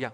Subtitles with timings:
[0.00, 0.12] 亚。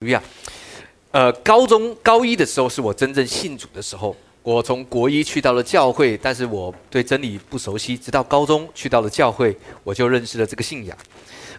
[0.00, 0.22] 路亚，
[1.10, 4.14] 呃，高中高一的时候是我真正信主的时候。
[4.42, 10.96] 我从国一去到了教会，但是我对真理不熟悉，直到高中去到了教会，我就认识了这个信仰。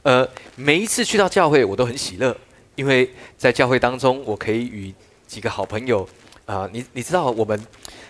[0.04, 0.26] 呃，
[0.56, 2.34] 每一次去到教会，我都很喜乐，
[2.76, 4.94] 因为在教会当中，我可以与
[5.28, 6.08] 几个好朋友
[6.46, 7.62] 啊，你你知道我们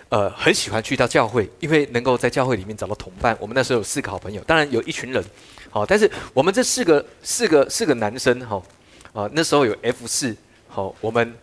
[0.09, 3.37] 呃很喜欢去到教会，因为能够在教会里面找到同伴。
[3.39, 5.23] 我们那时候有四个好朋友，当然有一群人，
[5.69, 8.61] 好，但是我们这四个四个四个男生哈
[9.13, 10.35] 啊，那时候有 F 四，
[10.67, 11.33] 好，我们。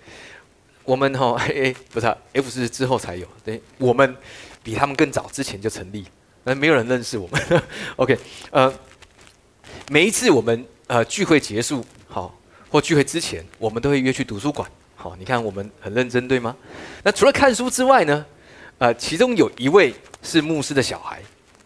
[0.87, 4.15] 我们哈哎不是 F 四之后才有，对，我们
[4.63, 6.05] 比他们更早之前就成立，
[6.43, 7.43] 那没有人认识我们。
[7.97, 8.19] OK，
[8.51, 8.71] 呃，
[9.89, 14.71] 每一次我们呃聚会结束好或聚会之前，我们都会约去图书馆。
[14.95, 16.55] 好，你看我们很认真对吗？
[17.03, 18.27] 那除了看书之外呢，
[18.79, 21.23] 呃，其中有一位是牧师的小孩，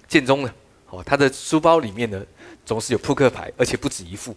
[0.07, 0.55] 建中的，
[0.87, 2.23] 好，他的书包里面呢
[2.65, 4.37] 总是有扑克牌，而且不止一副。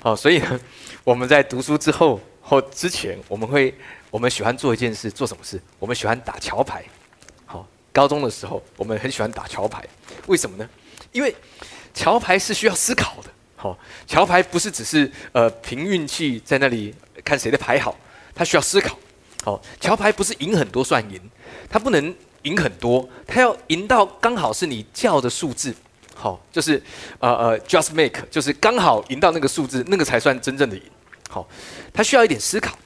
[0.00, 0.60] 好，所以呢
[1.04, 3.74] 我们在读书之后或之前，我们会。
[4.12, 5.58] 我们喜欢做一件事，做什么事？
[5.78, 6.84] 我们喜欢打桥牌。
[7.46, 9.82] 好，高中的时候，我们很喜欢打桥牌。
[10.26, 10.68] 为什么呢？
[11.12, 11.34] 因为
[11.94, 13.30] 桥牌是需要思考的。
[13.56, 17.98] 好，桥牌不是只是呃凭运气在那里看谁的牌好，
[18.34, 18.98] 它需要思考。
[19.42, 21.20] 好，桥牌不是赢很多算赢，
[21.68, 25.74] 它不能赢很多，它要赢到刚好是你叫的数字。
[26.14, 26.80] 好，就是
[27.18, 30.82] 呃呃，just make，就是刚好赢到那个数字，那个才算真正的赢。
[31.28, 31.48] 好，
[31.92, 32.78] 它需要一点思考。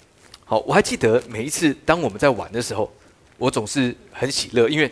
[0.47, 2.91] 好，我还记得每一次当我们在玩的时候，
[3.37, 4.91] 我总是很喜乐，因为，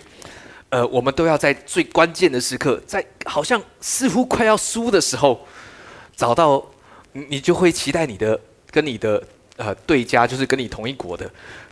[0.69, 5.47] 呃，我们都要在最关键的时刻，在好像似乎快要输的时候，
[6.15, 6.62] 找到
[7.12, 8.39] 你，就会期待你的
[8.70, 9.23] 跟你的
[9.57, 11.31] 呃对家，就是跟你同一国的，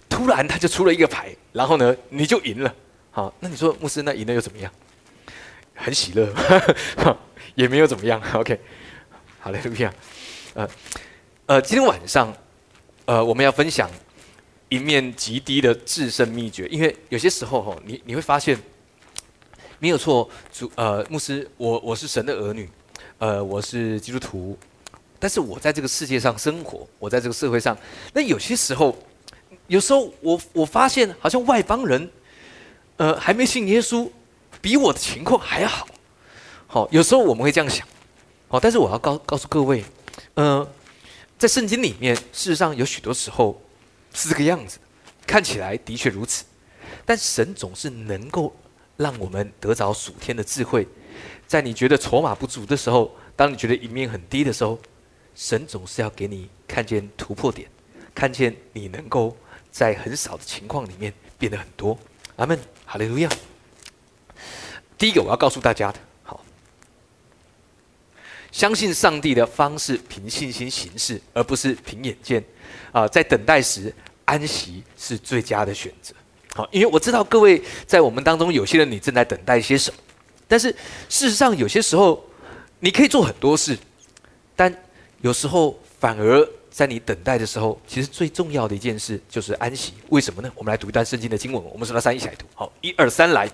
[0.09, 2.75] 突然他就出了一个牌，然后呢你就赢了。
[3.11, 4.73] 好，那你说牧师那赢了又怎么样？
[5.75, 6.33] 很喜乐，
[7.55, 8.21] 也没有怎么样。
[8.35, 8.59] OK，
[9.41, 9.93] 好嘞，路亚，
[10.55, 10.69] 呃
[11.47, 12.35] 呃，今天晚上。
[13.05, 13.91] 呃，我们要分享
[14.69, 18.57] 一面极低的制胜秘诀，因为有些时候哈，你你会发现
[19.81, 22.71] 没有错，主呃牧师，我我是神的儿女，
[23.19, 24.57] 呃我是基督徒，
[25.23, 27.79] 但是我在这个世界上生活，我在这个社会上，
[28.13, 28.99] 那有些时候，
[29.69, 32.11] 有时候我我发现好像外邦人，
[32.97, 34.11] 呃还没信耶稣，
[34.61, 35.87] 比我的情况还好，
[36.67, 37.87] 好有时候我们会这样想，
[38.49, 39.85] 好，但是我要告告诉各位，
[40.35, 40.67] 嗯。
[41.39, 43.61] 在圣经里面，事实上有许多时候
[44.15, 44.79] 是这个样子，
[45.27, 46.45] 看起来的确如此。
[47.05, 48.55] 但神总是能够
[48.97, 50.87] 让我们得着属天的智慧。
[51.49, 54.79] 在你觉得筹码不足的时候，当你觉得赢面很低的时候，
[55.35, 57.69] 神总是要给你看见突破点，
[58.15, 59.37] 看见你能够
[59.70, 61.98] 在很少的情况里面变得很多。
[62.37, 63.29] 阿门，哈利路亚。
[64.97, 65.98] 第一个我要告诉大家的。
[66.23, 66.45] 好
[68.51, 72.45] 相信上帝的方式，凭信心行事，而不是凭眼见。
[72.92, 73.92] 啊，在等待时
[74.27, 76.15] 安息是最佳的选择。
[76.55, 79.98] 好，因为我知道各位在我们当中有些人，你正在等待些什么。
[80.47, 80.71] 但是
[81.09, 82.23] 事实上，有些时候
[82.79, 83.79] 你可以做很多事，
[84.55, 84.71] 但
[85.23, 89.95] 有时候反而在你等待的时候，其实最重要的一件事就是安息。
[90.09, 90.51] 为什么呢？
[90.55, 91.63] 我们来读一段圣经的经文。
[91.73, 92.45] 我们说到三一起来读。
[92.55, 93.51] 好，一二三，来。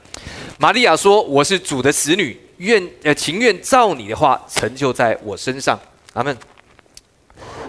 [0.58, 5.78] 玛利亚说：“我是主的使女。”愿呃情愿照你的话成就在我身上，
[6.14, 6.36] 阿门。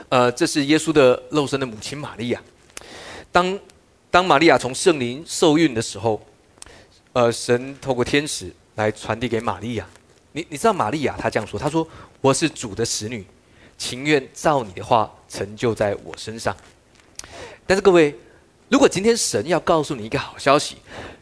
[0.09, 2.41] 呃，这是耶稣的肉身的母亲玛利亚。
[3.31, 3.59] 当
[4.09, 6.19] 当玛利亚从圣灵受孕的时候，
[7.13, 9.85] 呃，神透过天使来传递给玛利亚。
[10.31, 11.87] 你你知道玛利亚她这样说，她说
[12.21, 13.23] ：“我是主的使女，
[13.79, 16.55] 情愿照你的话成就在我身上。”
[17.65, 18.13] 但是各位，
[18.69, 20.75] 如果今天神要告诉你一个好消息，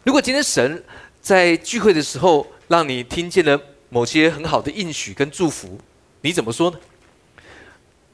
[0.03, 0.83] 如果今天神
[1.21, 3.57] 在聚会的时候，让你听见了
[3.87, 5.79] 某些很好的应许跟祝福，
[6.21, 6.77] 你怎么说呢？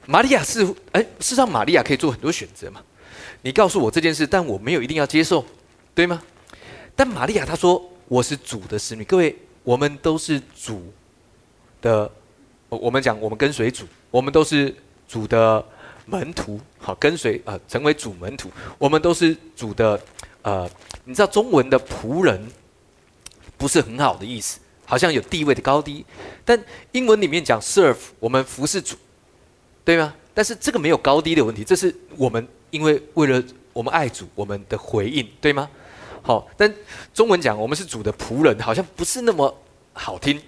[0.06, 2.82] 玛利亚是哎，事实上玛利亚可以做很多选择嘛。
[3.42, 5.46] 你告诉我这件事，但我没有一定要接受，
[5.96, 6.22] 对吗？
[6.96, 10.94] 但玛利亚她说我是主的使女，各位，我们都是主
[11.82, 12.12] 的，
[12.70, 14.72] 我们讲我们跟随主，我们都是
[15.08, 15.66] 主的
[16.06, 20.00] 门徒，好跟随啊，成为主门徒，我们都是主的
[20.44, 20.70] 呃，
[21.04, 22.40] 你知道中文的仆人。
[23.56, 26.06] 不是很好的意思，好像有地位的高低，
[26.44, 26.62] 但
[26.92, 28.98] 英文里面讲 serve，我们服侍主，
[29.86, 30.14] 对吗？
[30.34, 35.70] 但是这个没有高低的问题，这是我们因为为了我们爱主，我们的回应，对吗？
[36.22, 36.74] 好，但
[37.14, 39.56] 中文讲我们是主的仆人，好像不是那么
[39.94, 40.42] 好听。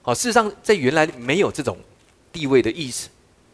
[0.00, 1.76] 好，事实上在原来没有这种
[2.36, 3.08] 地位的意思。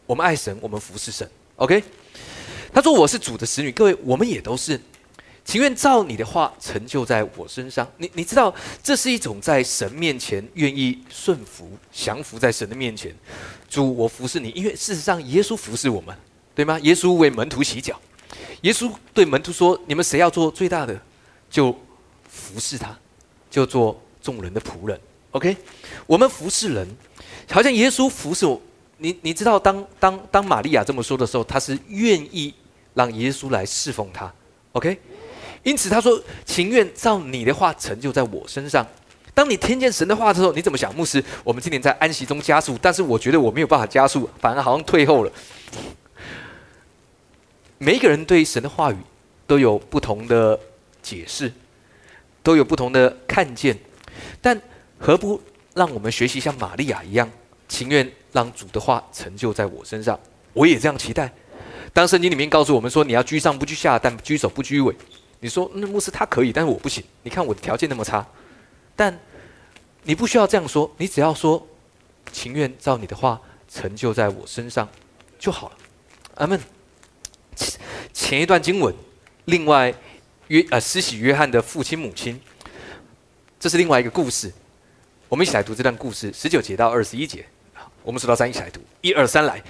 [0.05, 1.25] 我们爱神，我们服侍神。
[1.55, 1.81] OK，
[2.73, 4.77] 他说我是主的使女，各位，我们也都是。
[5.45, 7.89] 情愿照你的话成就在我身上。
[7.97, 8.53] 你你知道，
[8.83, 13.15] 这是一种在神面前愿意顺服、降服在神的面前。
[13.69, 16.13] 主，我服侍你，因为事实上耶稣服侍我们，
[16.53, 16.77] 对吗？
[16.79, 17.97] 耶稣为门徒洗脚，
[18.63, 21.01] 耶稣对门徒说：“你们谁要做最大的，
[21.49, 21.71] 就
[22.27, 22.97] 服侍他，
[23.49, 24.99] 就做众人的仆人。”
[25.31, 25.55] OK，
[26.05, 26.87] 我们服侍人，
[27.49, 28.61] 好像耶稣服侍我。
[29.03, 32.53] 你你知道，当当当玛利亚这么说的时候，她是愿意
[32.93, 34.31] 让耶稣来侍奉她。
[34.71, 34.97] OK。
[35.63, 38.85] 因此他说：“情愿照你的话成就在我身上。”
[39.33, 40.93] 当你听见神的话之后，你怎么想？
[40.93, 45.31] 牧师，我们今年在安息中加速，但是我觉得我没有办法加速，反而好像退后了。
[47.77, 48.97] 每一个人对神的话语
[49.47, 50.59] 都有不同的
[51.01, 51.51] 解释，
[52.41, 53.77] 都有不同的看见，
[54.41, 54.61] 但
[54.99, 55.41] 何不
[55.73, 57.29] 让我们学习像玛利亚一样，
[57.73, 60.19] 情愿让主的话成就在我身上？
[60.53, 61.33] 我也这样期待。
[61.91, 64.95] 当圣经里面告诉我们说：“你要居上不居下，但居首不居尾。”
[65.41, 67.03] 你说那牧师他可以，但是我不行。
[67.23, 68.23] 你看我的条件那么差，
[68.95, 69.19] 但
[70.03, 71.67] 你不需要这样说，你只要说
[72.31, 74.87] 情愿照你的话成就在我身上
[75.39, 75.77] 就好了。
[76.35, 76.59] 阿门。
[78.13, 78.93] 前一段经文，
[79.45, 79.91] 另外
[80.49, 82.39] 约呃施洗约翰的父亲母亲，
[83.59, 84.53] 这是另外一个故事。
[85.27, 87.43] 我们一起来读这段故事，十九节到二十一节。
[88.03, 89.61] 我们数到三一起来读，一二三来。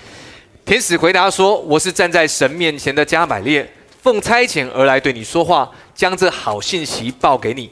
[0.66, 3.70] 天使回答说：“我是站在神面前的加百列。”
[4.02, 7.72] 奉差遣而来对你说话，将这好信息报给你。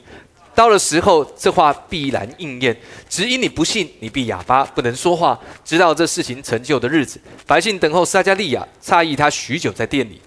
[0.54, 2.74] 到了时候，这话必然应验。
[3.08, 7.20] 只因你不信，你必哑巴，不能说话，直到这事情成就的日子。
[7.46, 10.22] 百姓等候撒加利亚，诧异他许久在店里。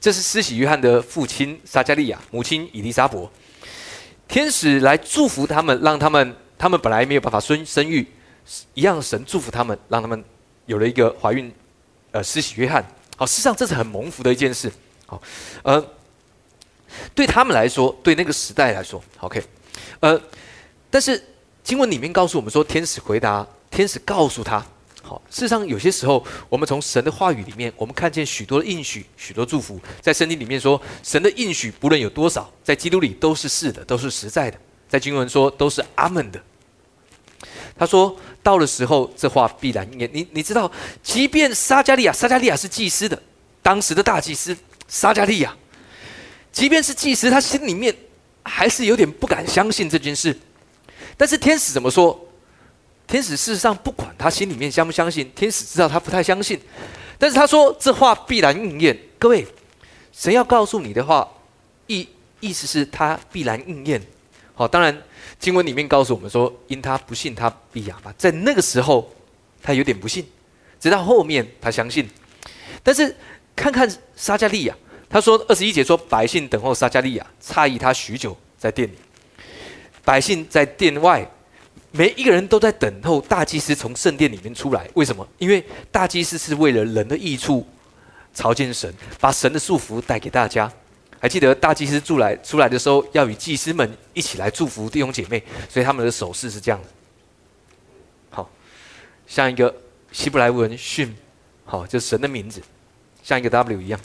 [0.00, 3.30] 这是施洗约翰的父亲撒加利亚，母亲以利沙伯。
[4.28, 8.06] 天使来祝福他们，让他们他们本来没有办法生生育，
[8.74, 10.24] 一样神祝福他们，让他们
[10.66, 11.52] 有了一个怀孕。
[12.14, 12.86] 呃，施洗约翰，
[13.16, 14.70] 好，事实上这是很蒙福的一件事。
[15.06, 15.22] 好
[15.62, 15.82] 呃，
[17.14, 19.42] 对他们来说，对那个时代来说，OK，
[20.00, 20.20] 呃，
[20.90, 21.24] 但是
[21.64, 24.62] 经文里面告诉我们说，天使回答，天使告诉他，
[25.02, 36.38] 好，事实上有些时候，我们从神的话语里面，我们看见许多的应许，许多祝福，在圣经里面说，神的应许不论有多少，在基督里都是是的，都是实在的，在经文说都是阿门的。
[37.82, 40.08] 他说到了时候，这话必然应验。
[40.12, 40.70] 你你知道，
[41.02, 43.20] 即便撒加利亚，撒加利亚是祭司的，
[43.60, 44.56] 当时的大祭司。
[44.86, 45.52] 撒加利亚，
[46.52, 47.92] 即便是祭司，他心里面
[48.44, 50.38] 还是有点不敢相信这件事。
[51.16, 52.28] 但是天使怎么说？
[53.08, 56.60] 天使事实上不管他心里面相不相信，天使知道他不太相信。
[57.18, 58.96] 但是他说这话必然应验。
[59.18, 59.44] 各位，
[60.12, 61.28] 神要告诉你的话，
[61.88, 62.08] 意
[62.38, 64.00] 意思是他必然应验。
[64.54, 65.02] 好，当然
[65.38, 68.12] 经文里面告诉我们说，因他不信，他必哑巴。
[68.18, 69.12] 在那个时候，
[69.62, 70.24] 他有点不信，
[70.78, 72.08] 直到后面他相信。
[72.82, 73.14] 但是
[73.54, 74.76] 看看撒加利亚。
[75.08, 78.94] 他说：“二十一节说，百姓等候撒加利亚，诧异他许久在店里。
[80.02, 81.30] 百姓在店外，
[81.90, 84.88] 每一个人都在等候大祭司从圣殿里面出来。
[84.94, 85.28] 为什么？
[85.36, 87.66] 因为大祭司是为了人的益处，
[88.32, 88.90] 朝见神，
[89.20, 90.72] 把神的祝福带给大家。
[91.22, 96.88] 还记得大祭司出来出来的时候，要与祭司们一起来祝福弟兄姐妹，所以他们的手势是这样的。
[98.30, 98.50] 好，
[99.28, 99.72] 像一个
[100.10, 101.14] 希伯来文训，
[101.64, 102.60] 好，就是神的名字，
[103.22, 104.00] 像一个 W 一样。”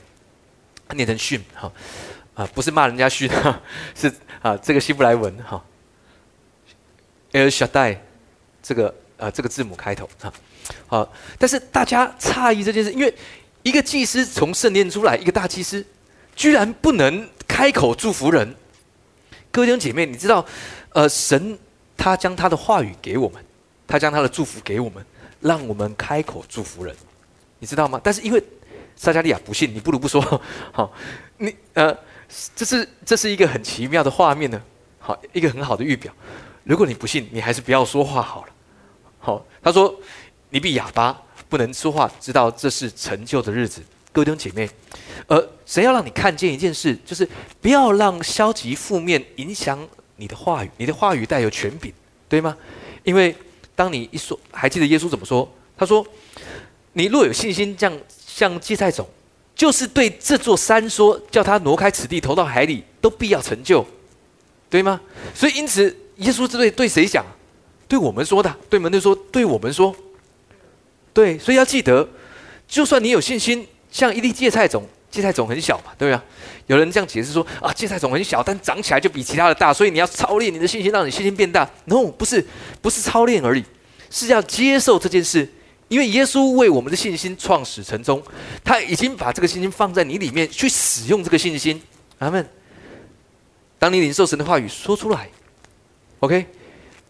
[0.93, 1.69] 念成训哈
[2.33, 3.61] 啊，不是骂人家训哈，
[3.93, 4.09] 是
[4.41, 5.61] 啊这个希伯来文哈
[7.33, 7.97] ，El Shaddai
[8.63, 10.31] 这个啊这个字母开头哈
[10.85, 13.13] 好，但是大家诧异这件事，因为
[13.63, 15.85] 一个祭司从圣殿出来，一个大祭司
[16.37, 18.55] 居然不能开口祝福人。
[19.51, 20.45] 各位弟兄姐妹，你知道
[20.93, 21.57] 呃神
[21.97, 23.43] 他将他的话语给我们，
[23.87, 25.03] 他将他的祝福给我们，
[25.41, 26.95] 让我们开口祝福人，
[27.57, 27.99] 你知道吗？
[28.03, 28.41] 但是因为
[28.95, 30.21] 撒加利亚不信，你不如不说。
[30.71, 30.93] 好，
[31.37, 31.97] 你呃，
[32.55, 34.61] 这是这是一个很奇妙的画面呢。
[34.99, 36.13] 好，一个很好的预表。
[36.63, 38.49] 如果你不信，你还是不要说话好了。
[39.17, 39.99] 好，他说
[40.51, 43.81] 你比哑巴不能说话，知道这是成就的日子。
[44.17, 44.67] 各位弟兄姐妹，
[45.27, 47.27] 呃，神要让你看见一件事，就是
[47.61, 49.77] 不要让消极负面影响
[50.15, 50.71] 你的话语。
[50.77, 51.93] 你的话语带有权柄，
[52.27, 52.57] 对吗？
[53.03, 53.35] 因为
[53.75, 55.47] 当你一说，还记得耶稣怎么说？
[55.77, 56.03] 他说
[56.93, 57.95] ：“你若有信心，这样。”
[58.25, 59.07] 像芥菜种，
[59.55, 63.85] 就是对这座山说，叫他挪开此地，投到海里，都必要成就，
[64.67, 64.99] 对吗？
[65.35, 67.23] 所以因此，耶稣是对对谁讲？
[67.87, 69.95] 对我们说的，对门徒说，对我们说，
[71.13, 71.37] 对。
[71.37, 72.09] 所以要记得，
[72.67, 76.23] 就算你有信心，像一粒芥菜种，芥菜种很小嘛，对吧？
[76.67, 81.69] 有人这样解释说，啊，芥菜种很小，但长起来就比其他的大，所以你要操练你的信心，让你信心变大。
[81.85, 82.45] No，不是，
[82.81, 83.63] 不是操练而已，
[84.09, 85.49] 是要接受这件事。
[85.87, 88.21] 因为耶稣为我们的信心创始成终，
[88.61, 91.81] 他已经把这个信心放在你里面去使用这个信心，
[92.19, 92.45] 阿门。
[93.79, 95.29] 当你领受神的话语，说出来
[96.19, 96.45] ，OK，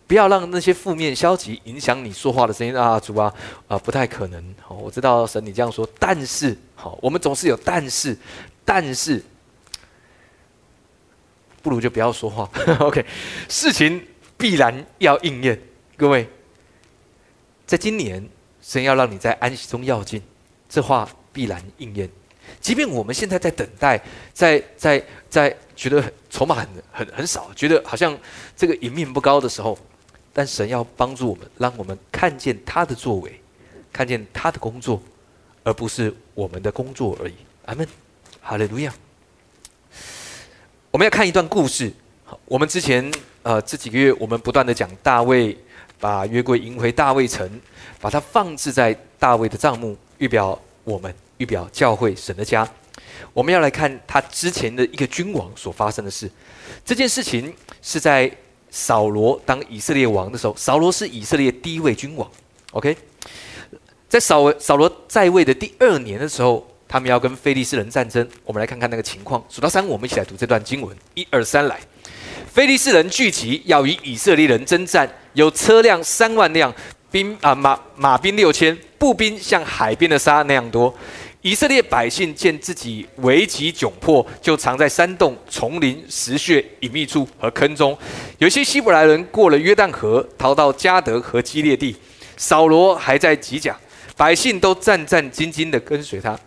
[0.08, 3.34] 不要让那些负面消极影响你说话的声音啊，主啊，
[3.68, 4.56] 啊，不太可能。
[4.62, 8.18] 好，我知道神你这样说，但是，好，我们总是有但是，
[8.64, 9.22] 但是，
[11.62, 12.50] 不如就不要说话。
[12.80, 13.06] OK，
[13.50, 14.02] 事情
[14.38, 15.62] 必然要应验。
[15.98, 16.30] 各位，
[17.66, 18.26] 在今年，
[18.62, 20.22] 神要让你在安息中要进，
[20.70, 22.10] 这话必然应验。
[22.62, 28.18] 即便我们现在在等待，在在在觉得筹码很很很少，觉得好像
[28.56, 29.78] 这个赢面不高的时候，
[30.38, 33.42] 但神要帮助我们，让我们看见他的作为，
[33.92, 35.02] 看见他的工作，
[35.64, 37.34] 而不是我们的工作而已。
[37.66, 37.88] 阿门，
[38.40, 38.94] 哈利路亚。
[40.92, 41.92] 我们要看一段故事。
[42.24, 45.58] 好，我们之前呃这几个月，我们不断的讲大卫
[46.00, 47.50] 把约柜迎回大卫城，
[48.00, 51.12] 把它放置在大卫的帐幕，预表我们。
[51.38, 52.68] 预表教会神的家，
[53.34, 56.30] 我们要来看他之前的一个君王所发生的事。
[56.86, 57.52] 这件事情
[57.82, 58.32] 是在
[58.70, 62.30] 扫罗当以色列王的时候，扫罗是以色列第一位君王。
[62.72, 62.96] OK，
[64.10, 68.28] 在扫扫罗在位的第二年的时候，他们要跟非利士人战争。
[68.44, 69.44] 我们来看看那个情况。
[69.50, 70.96] 数到三，我们一起来读这段经文。
[71.16, 71.80] 一二三，来！
[72.52, 76.74] 非利士人聚集，要与以色列人征战，有车辆三万辆，
[77.12, 80.94] 兵啊马马兵六千，步兵像海边的沙那样多。
[81.48, 87.98] 以色列百姓见自己危急窘迫，就藏在山洞、丛林、石穴、隐秘处和坑中。
[88.38, 91.96] 有些希伯来人过了约旦河，逃到加德和基列地。
[92.36, 93.80] 扫罗还在吉甲，
[94.18, 96.38] 百姓都战战兢兢地跟随他。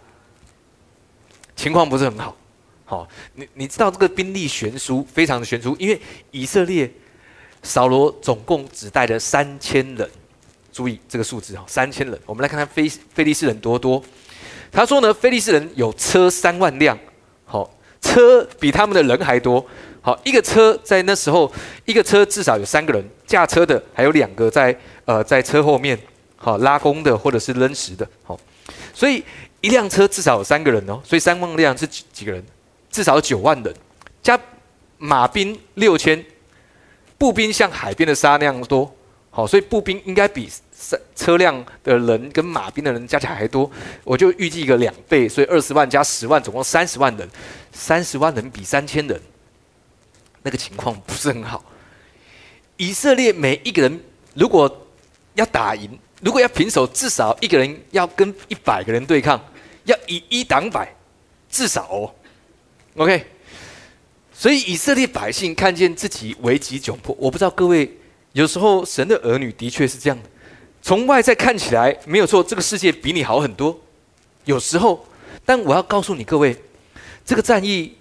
[1.57, 2.37] 情况不是很好。
[2.85, 5.99] 好，你你知道这个兵力悬殊，非常的悬殊，因为
[6.31, 6.93] 以色列
[7.63, 10.07] 扫罗总共只带了三千人。
[10.71, 12.21] 注意这个数字哈，三千人。
[12.27, 14.05] 我们来看看菲菲利斯人多多。
[14.73, 16.99] 他说呢，菲利士人有车三万辆，
[17.45, 17.69] 好，
[18.01, 19.65] 车比他们的人还多。
[20.03, 21.53] 好，一个车在那时候，
[21.85, 24.75] 一个车至少有三个人驾车的，还有两个在
[25.05, 25.99] 呃在车后面，
[26.37, 28.39] 好拉弓的或者是扔石的，好，
[28.95, 29.23] 所以
[29.61, 32.43] 一辆车至少有三个人哦，所以三万辆是几几个人？
[32.91, 33.75] 至少九万人，
[34.23, 34.41] 加
[34.97, 36.25] 马兵六千，
[37.19, 38.91] 步兵像海边的沙那样多，
[39.29, 40.49] 好，所以步兵应该比。
[40.83, 43.71] 三车辆的人跟马兵的人加起来还多，
[44.03, 47.29] 我就预计一个两倍，所以二十万加十万，总共三十万人。
[47.71, 49.21] 三十万人比三千人，
[50.43, 51.63] 那个情况不是很好。
[52.79, 54.01] 以色列每一个人
[54.35, 54.87] 如果
[55.35, 59.39] 要打赢，如果要平手，至少一个人要跟一百个人对抗，
[59.85, 60.93] 要以一挡百，
[61.51, 62.15] 至少哦。
[62.97, 63.25] OK，
[64.33, 67.99] 所以以色列百姓看见自己危急窘迫，我不知道各位
[68.33, 70.29] 有时候神的儿女的确是这样的。
[70.83, 73.79] 从外在看起来没有错，这个世界比你好很多。
[74.45, 75.07] 有时候，
[75.45, 76.57] 但我要告诉你各位，
[77.25, 77.95] 这个战役，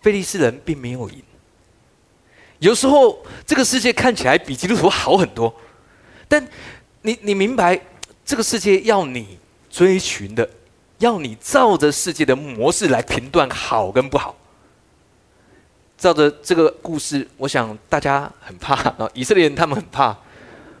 [0.00, 1.22] 菲利斯人并没有赢。
[2.58, 5.54] 有时候，这个世界看起来比基督徒好很多，
[6.26, 6.48] 但
[7.02, 7.78] 你你明白，
[8.24, 9.38] 这个世界要你
[9.70, 10.48] 追寻的，
[10.98, 14.34] 要你照着世界的模式来评断好跟不好。
[15.98, 20.16] 照着这个故事，我想大家很怕啊，以色列人他们很怕。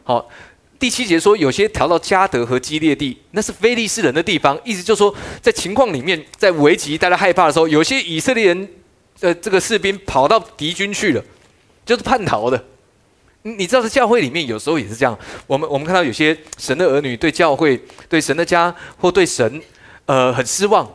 [0.02, 0.26] 好。
[0.78, 4.58] 第七节说，有些调到加德和基列地，那是非利士人的地方。
[4.62, 8.68] 意思就是说，在情况里面，在危急、大家害怕的时候，有些以色列人，
[9.20, 11.24] 呃，这个士兵跑到敌军去了，
[11.86, 12.62] 就是叛逃的。
[13.42, 15.18] 你知道，在教会里面，有时候也是这样。
[15.46, 19.62] 我们我们看到有些神的儿女对教会、对神的家或对神，
[20.04, 20.86] 呃，很失望。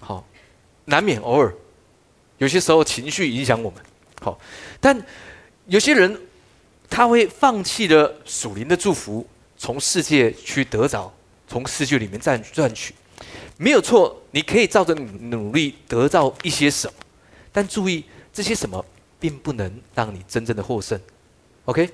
[0.00, 0.24] 好，
[0.84, 1.52] 难免偶尔，
[2.38, 3.82] 有些时候情绪影响我们。
[4.20, 4.38] 好，
[4.80, 4.96] 但
[5.66, 6.20] 有些人。
[6.90, 9.26] 他会放弃了属灵的祝福，
[9.56, 11.12] 从世界去得着，
[11.46, 12.94] 从世界里面赚赚取，
[13.56, 14.20] 没有错。
[14.30, 16.94] 你可以照着努力得到一些什么，
[17.52, 18.84] 但注意这些什么
[19.20, 21.00] 并不能让你真正的获胜。
[21.66, 21.88] OK，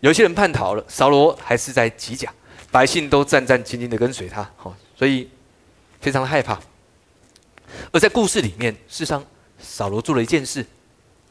[0.00, 2.32] 有些人叛逃了，扫罗还是在吉甲，
[2.70, 5.28] 百姓都战战兢兢的跟随他，好，所以
[6.00, 6.60] 非常的害怕。
[7.92, 9.24] 而在故事里面，事实上
[9.58, 10.64] 扫罗做了一件事，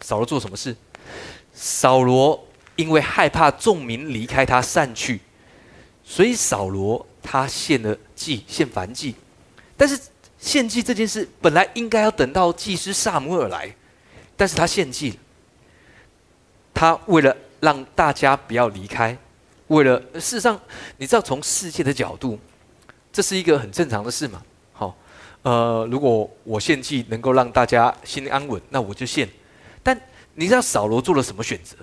[0.01, 0.75] 扫罗做什么事？
[1.53, 2.47] 扫罗。
[2.75, 5.19] 因为害怕众民离开他散去，
[6.03, 9.15] 所以扫罗他献了祭，献燔祭。
[9.77, 9.99] 但是
[10.39, 13.73] 献祭这件事本来应该要等到祭司萨姆尔来，
[14.35, 15.15] 但是他献祭了。
[16.73, 19.17] 他为了让大家不要离开，
[19.67, 20.59] 为了事实上，
[20.97, 22.39] 你知道从世界的角度，
[23.11, 24.41] 这是一个很正常的事嘛？
[24.73, 24.97] 好，
[25.43, 29.29] 呃，如果我献祭能够让大家心安稳，那我就献。
[29.81, 29.99] 但
[30.33, 31.77] 你知道扫罗做了什么选择？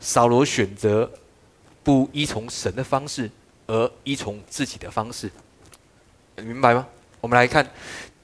[0.00, 1.10] 扫罗选择
[1.84, 3.30] 不依从神的方式，
[3.66, 5.30] 而依从自己的方式，
[6.36, 6.86] 明白吗？
[7.20, 7.68] 我们来看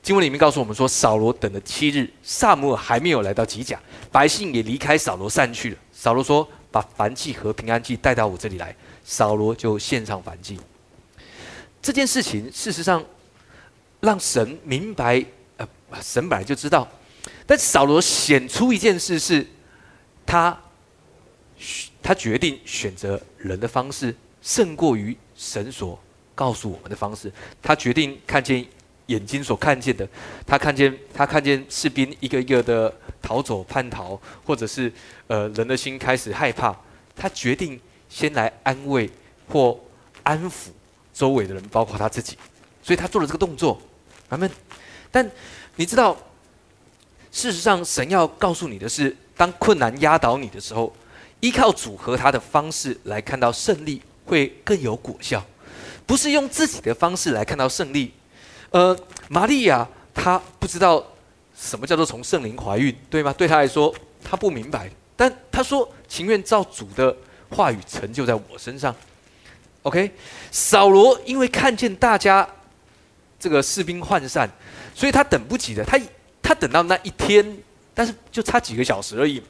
[0.03, 3.79] 经文里面告诉我们说，扫罗等了七日，萨姆尔还没有来到吉甲，
[4.11, 5.77] 百姓也离开扫罗散去了。
[5.93, 10.59] 扫罗说：“把燔祭和平安祭带到我这里来。”扫罗就献上燔祭。
[11.83, 13.05] 这件事情事实上
[14.01, 15.25] 让神明白，
[15.57, 15.69] 呃，
[16.03, 16.89] 神本来就知道，
[17.47, 19.47] 但扫罗显出一件事是，
[20.25, 20.59] 他
[22.03, 25.99] 他决定选择人的方式胜过于神所
[26.35, 27.33] 告诉我们的方式。
[27.63, 28.67] 他决定看见。
[29.07, 30.09] 眼睛所看见的，
[30.45, 34.93] 他看见他看见士兵一个一个的逃走叛逃，或者是
[35.29, 36.77] 呃人的心开始害怕，
[37.15, 39.09] 他决定先来安慰
[39.49, 39.79] 或
[40.25, 40.71] 安抚
[41.15, 42.37] 周围的人，包括他自己，
[42.83, 43.81] 所以他做了这个动作。
[44.31, 44.51] 阿门。
[45.13, 45.31] 但
[45.77, 46.17] 你知道，
[47.31, 50.93] 事实上神要告诉你的是，当困难压倒你的时候，
[51.41, 55.45] 依靠主和他的方式来看到胜利会更有果效，
[56.07, 58.13] 不是用自己的方式来看到胜利。
[58.71, 61.05] 呃，玛利亚她不知道
[61.57, 63.33] 什么叫做从圣灵怀孕，对吗？
[63.33, 64.91] 对她来说，她不明白。
[65.15, 67.17] 但她说情愿照主的
[67.51, 68.95] 话语成就在我身上。
[69.83, 70.11] OK，
[70.51, 72.49] 扫罗因为看见大家
[73.39, 74.51] 这个士兵涣散，
[74.95, 75.97] 所以他等不及的，他
[76.43, 77.57] 他等到那一天，
[77.95, 79.41] 但是就差几个小时而已，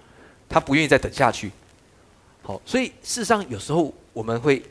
[0.46, 1.50] 他不愿意再等下去。
[2.46, 4.62] 好，所以事实上有时候我们会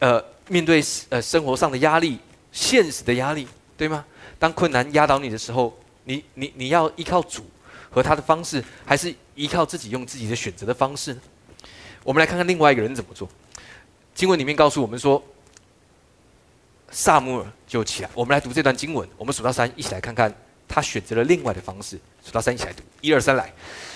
[0.00, 2.18] 呃面对呃生活上的压力、
[2.52, 3.48] 现实的压力。
[3.80, 4.04] 对吗？
[4.38, 7.46] 当困难压倒你的时候，你你你要依靠主
[7.88, 11.20] 和他的方式，还是依靠自己用自己的选择的方式呢？
[12.04, 13.26] 我们来看看另外一个人怎么做。
[14.14, 15.22] 经文里面告诉我们说，
[16.90, 18.10] 萨姆尔就起来。
[18.12, 20.30] 我们来读这段经文，我们数到三，一起来看看
[20.68, 21.98] 他选择了另外的方式。
[22.22, 23.50] 数到三，一起来读，一二三，来。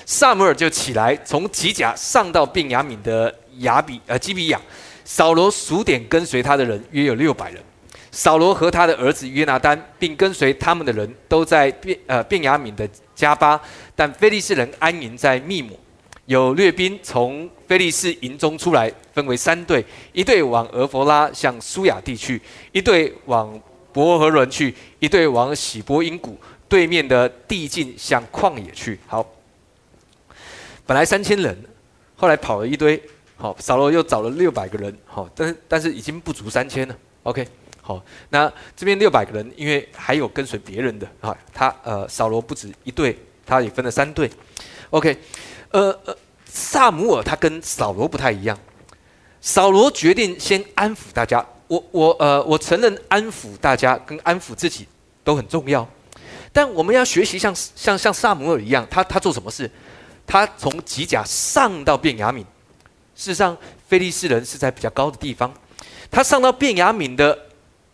[0.06, 4.60] 萨姆尔就起来，从吉甲上到便雅敏的雅比呃基比亚。
[5.04, 7.62] 扫罗数点跟随他的人约有六百人。
[8.10, 13.60] 扫罗和他的儿子约拿丹，并跟随他们的人都在便呃便雅敏的加巴，
[13.96, 15.78] 但菲利士人安营在密姆。
[16.26, 22.40] 有掠兵从菲利士营中出来，分为三队：一队往俄弗拉向苏雅地区，
[22.72, 23.60] 一队往
[23.92, 28.98] 伯和伦去，一队往喜波因谷对面的地境向旷野去。
[29.06, 29.26] 好，
[30.86, 31.56] 本来三千人，
[32.16, 33.02] 后来跑了一堆。
[33.36, 34.96] 好，扫罗又找了六百个人。
[35.06, 36.96] 好，但是但是已经不足三千了。
[37.24, 37.46] OK。
[37.86, 44.30] 好，那这边六百个人，因为还有跟随别人的啊，他呃扫罗不止一队，他也分了三队。
[44.88, 45.14] OK，
[45.68, 46.16] 呃呃，
[46.46, 48.58] 萨姆尔他跟扫罗不太一样，
[49.42, 51.44] 扫罗决定先安抚大家。
[51.66, 54.88] 我我呃我承认安抚大家跟安抚自己
[55.22, 55.86] 都很重要，
[56.54, 59.70] 但我们要学习像像像萨姆尔一样，他他做什么事？
[60.26, 62.44] 他从吉甲上到便雅敏，
[63.14, 63.56] 事实上
[63.88, 65.52] 菲利斯人是在比较高的地方，
[66.10, 67.38] 他上到便雅敏的。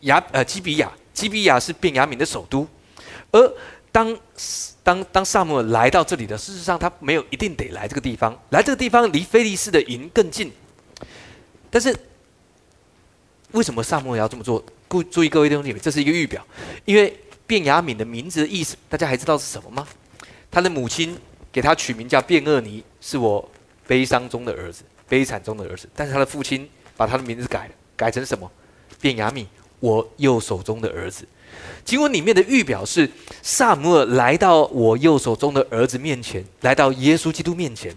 [0.04, 2.66] 亚呃基比亚，基比亚是便雅敏的首都，
[3.32, 3.54] 而
[3.92, 4.18] 当
[4.82, 10.50] 当当萨姆来到这里的，事实上他没有一定得来这个地方，来这个地方离菲利斯的营更近。
[11.70, 11.94] 但是
[13.52, 14.64] 为什么萨姆要这么做？
[14.88, 16.42] 注注意各位弟兄姐妹，这是一个预表，
[16.86, 17.14] 因为
[17.46, 19.86] 便雅敏的名字的意思，大家还知道是什么吗？
[20.50, 21.14] 他的母亲
[21.52, 23.50] 给他取名叫便厄尼，是我
[23.86, 25.88] 悲伤中的儿子，悲惨中的儿子。
[25.94, 28.50] 但是他的父亲把他的名字改了，改成什么？
[29.00, 29.46] 便雅敏。
[29.80, 31.26] 我右手中的儿子，
[31.86, 33.10] 经文里面的预表是
[33.40, 37.96] 萨姆尔来到我右手中的儿子面前，来到耶稣基督面前。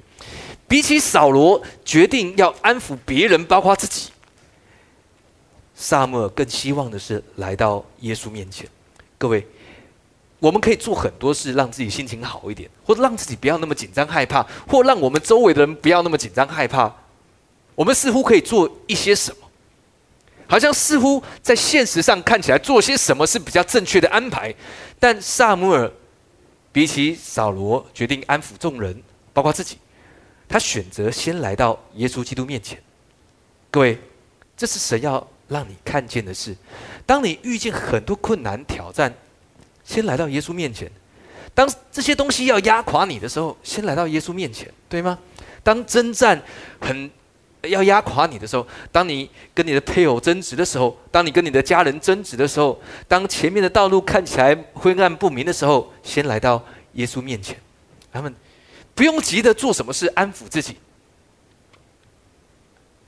[0.65, 4.11] 比起扫罗决定要安抚别人，包括自己，
[5.75, 8.65] 萨姆尔更希望的是来到耶稣面前。
[9.17, 9.45] 各位，
[10.43, 16.93] 我们可以做很多事，让自己心情好一点，或者让自己不要那么紧张害怕，或让我们周围的人不要那么紧张害怕。
[17.75, 19.47] 我们似乎可以做一些什么？
[20.45, 24.53] 好像似乎在现实上看起来做些什么是比较正确的安排，
[24.99, 25.89] 但萨姆尔
[26.73, 29.01] 比起扫罗决定安抚众人，
[29.31, 29.77] 包括自己，
[30.49, 32.77] 他选择先来到耶稣基督面前。
[33.71, 33.97] 各位，
[34.57, 36.53] 这是神要让你看见的事。
[37.05, 39.15] 当你遇见很多困难挑战，
[39.83, 40.87] 先来到耶稣面前；
[41.53, 45.17] 当这些东西要压垮你的时候，先来到耶稣面前，对吗？
[45.63, 46.41] 当征战
[46.79, 47.09] 很。
[47.69, 56.61] 要压垮你的时候，当你跟你的配偶争执的时候，当你跟你的家人争执的时候，当前面的道路看起来灰暗不明的时候，先来到
[56.95, 57.57] 耶稣面前。
[58.11, 58.35] 他们
[58.93, 60.75] 不用急着做什么事安抚自己，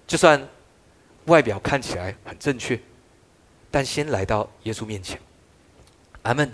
[0.07, 0.41] 就算
[1.25, 2.79] 外表看起来很正确，
[3.69, 5.19] 但先来到耶稣面前。
[6.21, 6.49] 阿门。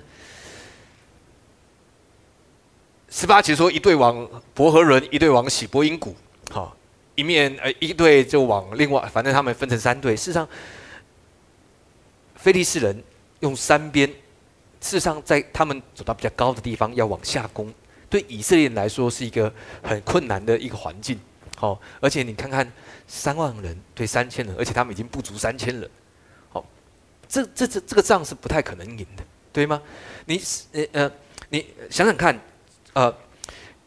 [3.11, 6.15] 十八节说，一对往伯和伦，一对往喜波因谷。
[6.49, 6.75] 好。
[7.13, 10.15] 一面呃，一队就往另外，反正他们分成三队。
[10.15, 10.47] 事实上，
[12.35, 13.03] 菲利士人
[13.41, 14.07] 用三边
[14.79, 17.71] 事实上，在他们走到比较高的地方要往下攻，
[18.09, 21.19] 对以色列人来说是一个很困难的一个环境。
[21.57, 22.71] 好，而且你看看
[23.07, 25.87] 三万人对三千人，而且他们已经不足三千人。
[26.49, 26.65] 好，
[27.27, 29.79] 这这这这个仗是不太可能赢的，对吗？
[30.25, 31.11] 你呃呃，
[31.49, 32.39] 你想想看，
[32.93, 33.13] 呃，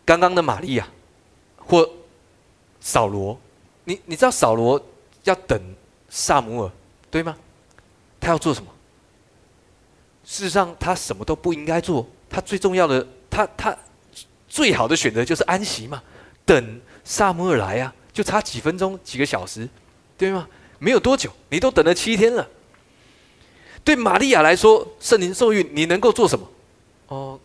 [0.04, 0.88] 刚刚的玛利亚
[1.56, 1.88] 或
[2.80, 3.38] 扫罗，
[3.84, 4.80] 你你知道扫罗
[5.24, 5.60] 要等
[6.08, 6.70] 萨姆尔，
[7.10, 7.36] 对吗？
[8.20, 8.70] 他要做什么？
[10.24, 12.06] 事实上，他什么都不应该做。
[12.30, 13.76] 他最重要的，他他
[14.48, 16.02] 最好的选择就是安息嘛，
[16.46, 19.68] 等萨摩尔来啊，就差几分钟、几个小时，
[20.16, 20.48] 对吗？
[20.78, 22.48] 没有多久，你都等了七天了。
[23.84, 26.48] 对玛利亚来说，圣灵受孕，你能够做什么？
[27.08, 27.38] 哦，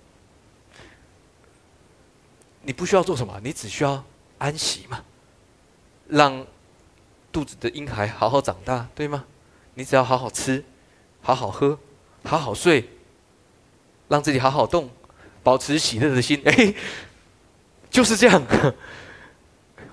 [2.61, 4.03] 你不需要做什么，你只需要
[4.37, 5.03] 安息嘛，
[6.07, 6.45] 让
[7.31, 9.25] 肚子的婴孩好好长大，对吗？
[9.75, 10.63] 你只要好好吃，
[11.21, 11.77] 好好喝。
[12.21, 12.85] 好好睡，
[14.09, 14.89] 让自己好好动，
[15.41, 16.41] 保持喜乐的心。
[16.43, 16.73] 哎，
[17.89, 18.43] 就是这样。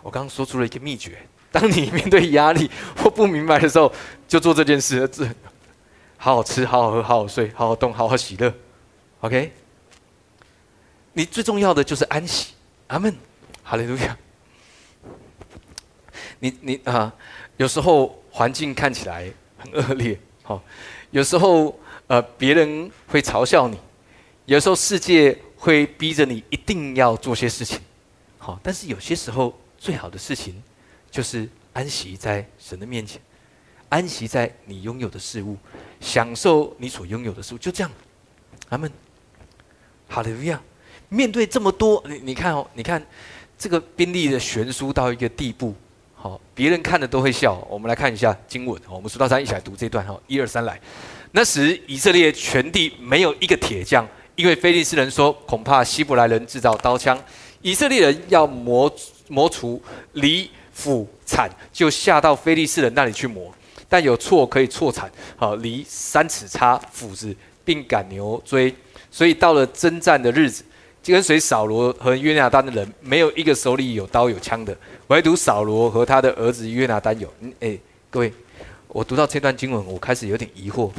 [0.03, 3.93] 我刚刚说出了一个秘诀：当你面对压力 或不明白的时候，
[4.27, 5.07] 就做这件事。
[5.07, 5.25] 这
[6.17, 8.53] 好好吃，好好喝，好好睡，好好动，好好喜乐。
[9.21, 9.53] OK，
[11.13, 12.55] 你最重要的就是安息。
[12.89, 13.17] 阿门，
[13.63, 14.17] 哈利路亚。
[16.39, 17.15] 你你啊，
[17.57, 20.63] 有时候环境看起来很恶劣，好，
[21.11, 21.79] 有时候。
[22.09, 23.77] 呃，别人会嘲笑你，
[24.45, 27.81] 有时候世界会逼着你一定要做些事情，
[28.39, 30.63] 好，但是有些时候最好的事情
[31.11, 33.21] 就是安息在神的面前，
[33.89, 35.57] 安息在你拥有的事物，
[35.99, 37.91] 享受你所拥有的事物，就这样。
[38.69, 38.89] 阿门。
[40.09, 40.63] 哈利路亚。
[41.09, 43.05] 面对这么多，你你看哦，你看
[43.59, 45.75] 这个兵力的悬殊到一个地步，
[46.15, 47.55] 好，别人看的都会笑。
[47.71, 50.81] 我们来看一下经文，我们数到三一起来读这段哈，一二三来。
[51.33, 57.19] 那时以色列全地没有一个铁匠，因为非利士人说恐怕希伯来人制造刀枪，
[57.63, 58.91] 以色列人要磨
[59.29, 59.83] 磨除
[60.15, 63.53] 犁斧铲，就下到非利士人那里去磨。
[63.89, 68.75] 但有错可以错铲，好犁三尺叉斧子，并赶牛追。
[69.11, 70.65] 所以到了征战的日子，
[71.13, 74.77] 跟随扫罗和约拿丹的人没有一个手里有刀有枪的，
[75.09, 77.33] 唯独扫罗和他的儿子约拿丹有。
[77.61, 77.79] 哎，
[78.11, 78.33] 各位，
[78.89, 80.91] 我读到这段经文，我开始有点疑惑。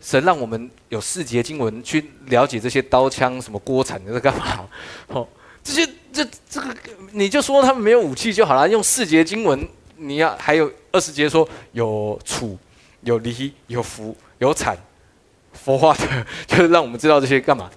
[0.00, 4.68] 神让我们有四节经文去了解这些刀枪什么锅铲在干嘛？
[5.08, 5.26] 哦，
[5.62, 6.74] 这些这这个
[7.12, 8.68] 你就说他们没有武器就好了。
[8.68, 12.56] 用四节经文，你要还有二十节说有杵、
[13.00, 14.76] 有犁、有斧、有铲，
[15.52, 17.70] 佛化的， 就是让我们知道这些干嘛？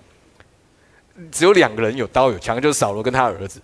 [1.32, 3.62] 只有两个人有刀有枪，就是扫罗跟他儿子。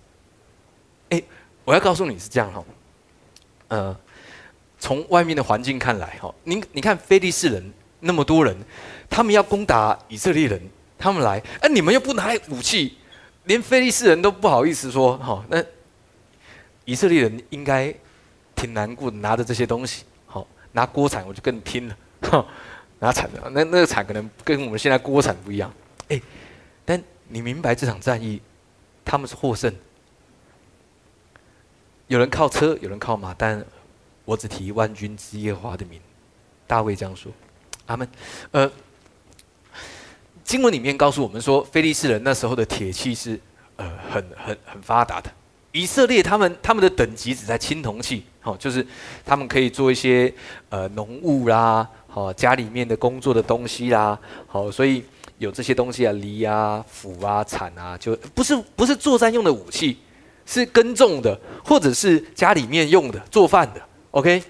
[1.10, 1.22] 哎，
[1.64, 2.64] 我要告诉你是这样哈，
[3.68, 3.96] 呃，
[4.78, 7.72] 从外面的环境看来哈，你你看菲利士人。
[8.06, 8.54] 那么多人，
[9.08, 10.60] 他们要攻打以色列人，
[10.98, 12.98] 他们来，哎，你们又不拿武器，
[13.44, 15.64] 连非利士人都不好意思说，好，那
[16.84, 17.94] 以色列人应该
[18.54, 22.46] 挺难过的，拿着这些东西，好，拿锅铲我就更拼了，哈
[22.98, 25.72] 拿铲的，那那个铲可能跟我们现在锅铲不一样，
[26.08, 26.20] 哎，
[26.84, 27.02] 但
[27.34, 28.40] 你明白这场战役，
[29.04, 29.74] 他们是获胜，
[32.06, 33.60] 有人靠车，有人靠马，但
[34.24, 36.00] 我只提万军之耶和华的名，
[36.64, 37.32] 大卫这样说。
[37.86, 38.08] 阿门。
[38.52, 38.70] 呃，
[40.44, 43.40] 经文里面告诉我们说，菲利士人那时候的铁器是
[43.74, 45.28] 呃很很很发达的。
[45.72, 48.86] 以色列他们他们的等级只在青铜器，好，就是
[49.26, 50.32] 他们可以做一些
[50.68, 54.16] 呃农务啦，好家里面的工作的东西啦，
[54.46, 55.02] 好，所以
[55.38, 59.98] 有这些东西啊，犁啊、斧啊、铲啊，就不是不是作战用的武器，
[60.46, 63.82] 是耕种的，或者是家里面用的做饭的。
[64.10, 64.42] OK，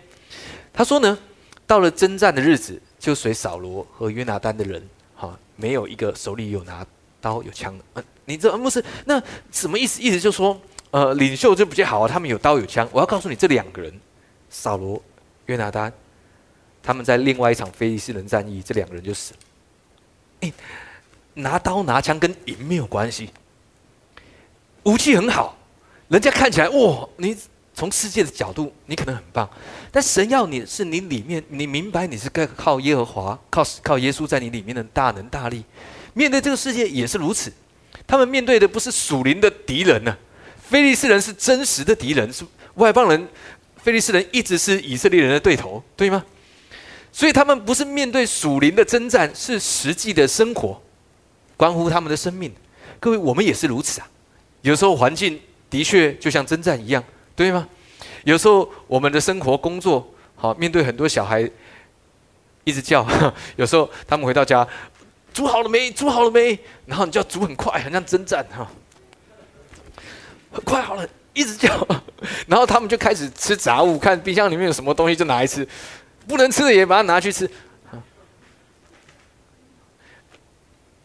[0.72, 1.18] 他说呢，
[1.66, 2.80] 到了征战的日子。
[2.96, 4.82] 就随扫罗和约拿丹的人，
[5.14, 6.86] 哈，没有一个手里有拿
[7.20, 7.84] 刀有枪的。
[7.92, 10.00] 嗯，你这不是那什么意思？
[10.00, 10.58] 意思就是说，
[10.90, 12.88] 呃，领袖就比较好啊，他们有刀有枪。
[12.90, 13.92] 我要告诉你，这两个人，
[14.48, 15.02] 扫罗、
[15.44, 15.92] 约拿丹，
[16.82, 19.40] 他们在另外一场非利士人战役，这两个人就死了。
[21.34, 23.30] 拿刀拿枪跟赢没有关系，
[24.82, 25.56] 武器很好，
[26.08, 27.36] 人家看起来哇，你。
[27.76, 29.50] 从世界的角度，你可能很棒，
[29.90, 35.64] 但神要你是你里面，你明白你是该靠耶和华，靠靠耶稣在你里面的大能大力。
[36.12, 37.52] 面对这个世界也是如此，
[38.06, 40.16] 他们面对的不是属灵的敌人呢，
[40.62, 43.28] 非利士人是真实的敌人，是外邦人。
[43.78, 46.24] 非利士人一直是以色列人的对头，对吗？
[47.14, 50.82] 所以他们不是面对属灵的征战，是实际的生活，
[51.56, 52.52] 关乎他们的生命。
[52.98, 54.10] 各位，我们也是如此啊。
[54.62, 57.02] 有时候环境的确就像征战一样。
[57.36, 57.68] 对吗？
[58.22, 61.50] 有时候我们的生活、工作，好面对很多小孩
[62.62, 63.04] 一直叫，
[63.56, 64.66] 有时候他们回到家，
[65.32, 65.90] 煮好了没？
[65.90, 66.56] 煮好了没？
[66.86, 68.70] 然后你就要煮很快，很像征战哈，
[70.64, 71.68] 快好了，一直叫，
[72.46, 75.66] 然后他们就开始吃杂物，看冰箱里面有什么东西就拿来吃，
[76.26, 77.48] 不能吃的也把它拿去吃。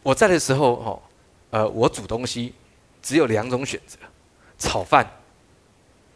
[0.02, 1.02] 我在的时候，哦，
[1.50, 2.54] 呃，我煮东西
[3.02, 3.98] 只有两种选择：
[4.58, 5.08] 炒饭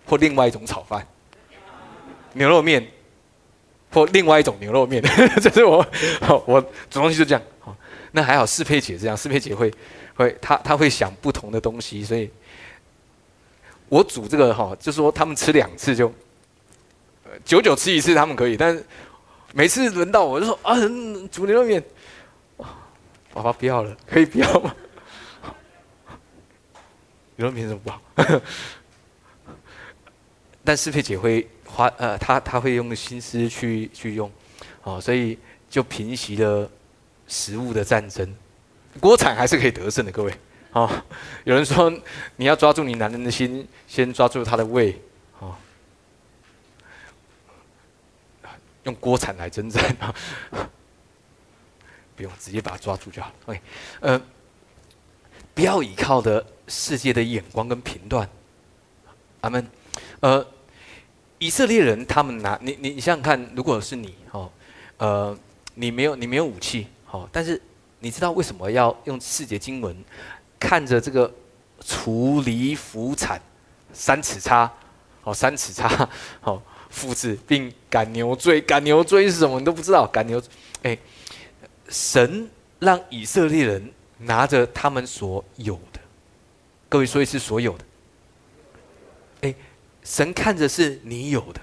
[0.06, 1.06] 或另外一种炒饭，
[2.32, 2.86] 牛肉面
[3.92, 5.02] 或另外一种牛肉面。
[5.40, 5.86] 这是我，
[6.46, 7.42] 我煮东西就这样。
[8.12, 9.70] 那还好，适配姐这样，适配姐会
[10.14, 12.30] 会，她她会想不同的东西，所以，
[13.88, 16.10] 我煮这个哈，就是说他们吃两次就，
[17.44, 18.84] 久久吃一次他们可以，但是
[19.52, 20.76] 每次轮到我就说啊，
[21.30, 21.82] 煮牛肉面。
[23.32, 24.74] 爸爸不要了，可以不要吗？
[27.36, 28.00] 牛肉面怎么不好？
[30.62, 34.30] 但是佩姐会花呃，她她会用心思去去用，
[34.84, 35.36] 哦，所以
[35.68, 36.70] 就平息了
[37.26, 38.32] 食物的战争。
[39.00, 40.32] 国产还是可以得胜的，各位。
[40.70, 40.88] 哦，
[41.42, 41.92] 有人说
[42.36, 44.96] 你要抓住你男人的心，先抓住他的胃。
[45.40, 45.56] 哦，
[48.84, 50.14] 用锅铲来征战啊。
[52.16, 53.32] 不用，直接把它抓住就好。
[53.46, 53.60] OK，
[53.98, 54.20] 呃，
[55.52, 58.28] 不要依靠的世界的眼光跟评断。
[59.40, 59.66] 阿门。
[60.20, 60.46] 呃，
[61.38, 64.50] 以色列人他们拿你你你想想看，如果是你哦，
[64.98, 65.36] 呃，
[65.74, 67.60] 你没有你没有武器，哦，但是
[67.98, 69.96] 你知道为什么要用世界经文
[70.60, 71.30] 看着这个
[71.84, 73.42] 除离伏产
[73.92, 74.72] 三尺叉，
[75.24, 76.08] 哦，三尺叉，
[76.40, 76.62] 好，
[76.94, 79.58] 复制并赶牛追，赶牛追是什么？
[79.58, 80.40] 你都不知道，赶牛，
[80.82, 80.96] 哎。
[81.90, 86.00] 神让以色列人拿着他们所有的，
[86.88, 87.84] 各位说一次所有的。
[89.42, 89.54] 哎，
[90.02, 91.60] 神看着是你有的，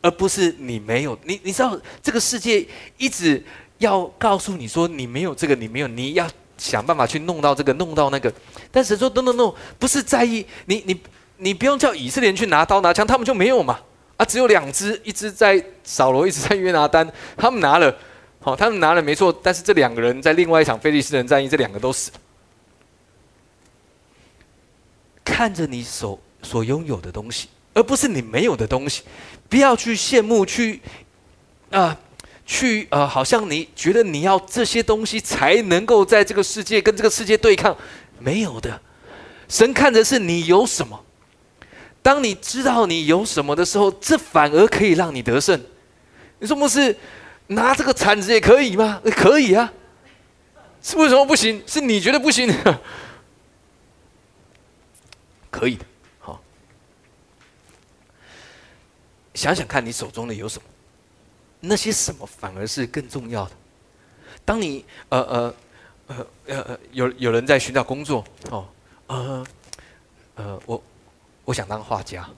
[0.00, 1.16] 而不是你没有。
[1.24, 3.44] 你你知道这个世界一直
[3.76, 8.32] 要告诉你说你没有这个，你没有，你要想办法去弄到这个，弄到那个。
[8.72, 10.98] 但神说：“no no no，不是在意你你
[11.36, 13.78] 你不用叫以色列人去拿刀拿枪，他们就没有嘛？
[14.20, 17.96] 啊，只有两只，一只在扫罗，一只在约拿丹，他们拿了。”
[18.42, 22.10] 好，他们拿了没错，但是这两个人在另外一场菲利斯人战役，这两个都死。
[25.24, 29.02] 看着你手所拥有的东西，而不是你没有的东西，
[29.48, 30.80] 不要去羡慕，去
[31.70, 31.96] 啊，
[32.44, 37.74] 去呃，好像你觉得你要这些东西才能够在这个世界跟这个世界对抗，
[38.18, 38.80] 没有的。
[39.48, 40.98] 神看着是你有什么，
[42.02, 45.60] 当你知道你有什么的时候，这反而可以让你得胜。
[46.38, 46.96] 你说不是？
[47.48, 49.02] 拿这个铲子也可以吗？
[49.16, 49.72] 可以啊，
[50.80, 51.60] 是为什么不行？
[51.66, 52.48] 是你觉得不行？
[55.50, 55.84] 可以的，
[56.20, 56.40] 好。
[59.34, 60.68] 想想看你手中的有什么，
[61.58, 63.50] 那些什么反而是更重要的。
[64.44, 65.54] 当你呃呃
[66.06, 68.68] 呃呃有有人在寻找工作哦，
[69.08, 69.44] 呃
[70.36, 70.80] 呃我
[71.44, 72.28] 我想当画家，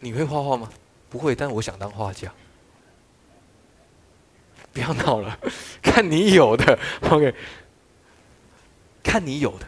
[0.00, 0.70] 你会画画吗？
[1.10, 2.32] 不会，但我想当画家。
[4.72, 5.38] 不要闹了，
[5.82, 7.34] 看你有的， OK，
[9.02, 9.66] 看你有的，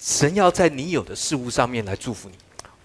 [0.00, 2.36] 神要在你有的事物上面来祝福你。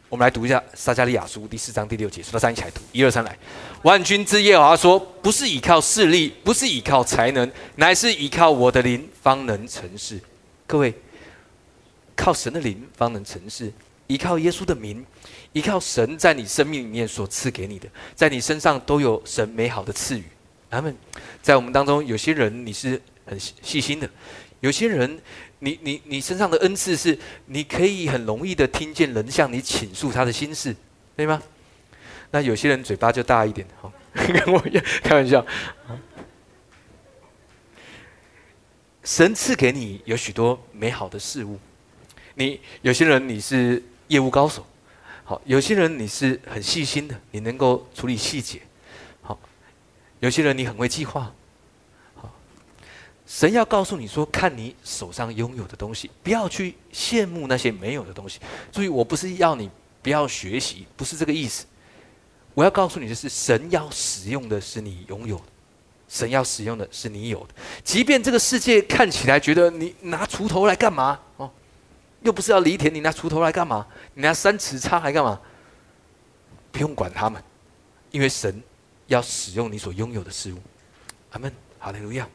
[0.09, 3.37] 我们来读一下撒加利亚书第四章第六节，数到三一起来读，一二三来。
[3.83, 10.19] 万军之耶和华说：“不是依靠势力，不是依靠才能，乃是依靠我的灵，方能成事。”
[10.67, 10.93] 各位，
[12.21, 13.73] 靠神的灵方能成事，
[14.05, 15.03] 依靠耶稣的名，
[15.53, 20.23] 依靠神在你生命里面所赐给你的，在你身上都有神美好的赐予。
[20.69, 20.95] 他们，
[21.41, 24.07] 在我们当中，有些人你是很细心的，
[24.59, 25.19] 有些人，
[25.57, 30.75] 你你你身上的恩赐是，你可以很容易的听见人向你倾诉他的心事，
[31.15, 31.41] 对吗？
[32.29, 35.43] 那有些人嘴巴就大一点，好，跟我一样，开玩笑。
[39.03, 41.59] 神赐给你有许多美好的事物，
[42.35, 44.65] 你有些人你是业务高手，
[45.23, 48.61] 好，有些人你是很细心的，你能够处理细节。
[49.21, 49.37] 好
[50.19, 51.33] 有些人你很会计划，
[52.15, 52.33] 好，
[53.25, 58.39] 神要告诉你说，看你手上拥有的东西，不要去羡慕那些没有的东西。
[58.71, 59.69] 注意，我不是要你
[60.01, 61.65] 不要学习，不是这个意思。
[62.53, 65.43] 我要告诉你的是，神要使用的是你拥有的，
[66.09, 67.55] 神要使用的是你有的。
[67.83, 71.17] 即便这个世界看起来觉得你拿锄头来干嘛？
[71.37, 71.49] 哦，
[72.21, 73.85] 又不是要犁田，你拿锄头来干嘛？
[74.13, 75.39] 你拿三尺叉来干嘛？
[76.71, 77.43] 不用管他们，
[78.11, 78.61] 因为神。
[79.07, 80.57] 要使用你所拥有的事物，
[81.31, 82.25] 阿门，好的，路亚。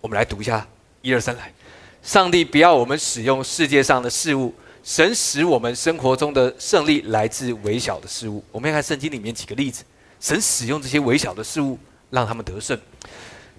[0.00, 0.64] 我们来读一下
[1.02, 1.52] 一二三来。
[2.00, 8.44] 上帝不要我们使用世界上的事物，神使我们生活中的胜利来自微小的事物。
[8.52, 9.82] 我们要看圣经里面几个例子，
[10.20, 11.76] 神使用这些微小的事物
[12.10, 12.80] 让他们得胜。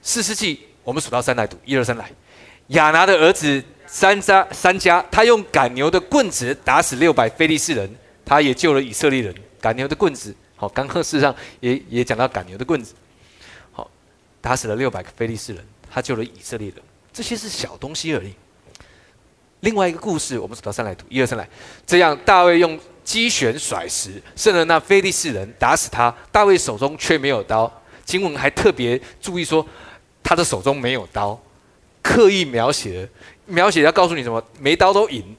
[0.01, 2.09] 四世纪，我们数到三来读，一二三来。
[2.67, 3.61] 亚拿的儿子
[3.95, 7.89] 三家三家，他用赶牛的棍子打死六百非利士人，
[8.25, 9.33] 他也救了以色列人。
[9.61, 12.93] 赶牛的棍子，好，刚刚事实上也也讲到赶牛的棍子，
[13.71, 13.89] 好，
[14.41, 16.77] 打死了六百个非利士人，他救了以色列人。
[17.13, 18.33] 这些是小东西而已。
[19.61, 21.47] 另外一个故事，我们数到三来读，一二三来。
[21.87, 26.13] 这样，大卫用机旋甩石，胜了那非利士人，打死他。
[26.33, 27.71] 大卫手中却没有刀。
[28.03, 29.65] 经文还特别注意说，
[30.21, 31.41] 他的手中没有刀，
[32.03, 33.09] 刻意描写，
[33.45, 34.43] 描写要告诉你什么？
[34.59, 35.35] 没刀都赢。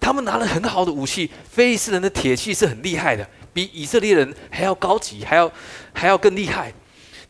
[0.00, 5.50] 他们拿了很好的武器，非利士人的铁器是很厉害的，比以色列人还要高级，还要
[5.92, 6.72] 还要更厉害。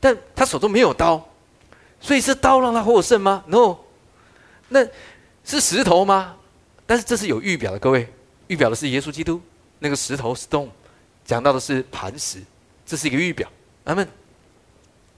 [0.01, 1.29] 但他手中没有刀，
[2.01, 3.77] 所以是刀让他获胜吗？No，
[4.68, 4.87] 那。
[5.47, 6.37] 是石头吗？
[6.87, 8.09] 但是这是有预表的，各位，
[8.47, 9.38] 预表的是耶稣基督。
[9.79, 10.70] 那个石头 stone，
[11.23, 12.42] 讲到的是磐石，
[12.87, 13.47] 这是一个预表。
[13.85, 14.09] 阿门。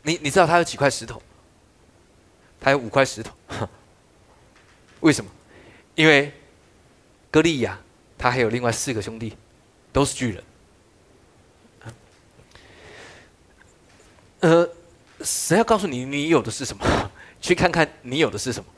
[0.03, 1.23] 你你知道他有几块石头？
[2.61, 3.33] 他有五块石头。
[5.01, 5.31] 为什么？
[5.95, 6.33] 因为
[7.31, 7.79] 歌利亚
[8.19, 9.37] 他还有另外四个兄弟，
[9.93, 10.45] 都是巨人。
[14.41, 14.69] 呃，
[15.23, 16.85] 谁要告诉你你有的是什么？
[17.41, 18.69] 去看看你有的是什么。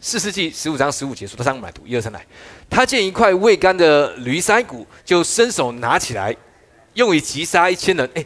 [0.00, 2.24] 四世纪十五章十五节，说他上买图，一二三来。
[2.70, 6.34] 他见一块未干的驴腮骨，就伸手拿起来，
[6.94, 8.08] 用以击杀一千人。
[8.14, 8.24] 哎，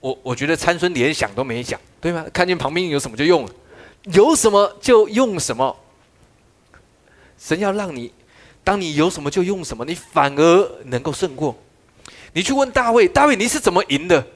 [0.00, 2.26] 我我觉得参孙连想都没想，对吗？
[2.32, 3.54] 看见旁边有什么就用了，
[4.04, 5.76] 有什么就用什么。
[7.38, 8.12] 神要让你，
[8.62, 11.56] 当你有什么就用什么，你反而能够胜过。
[12.32, 14.26] 你去问大卫，大卫你是怎么赢的？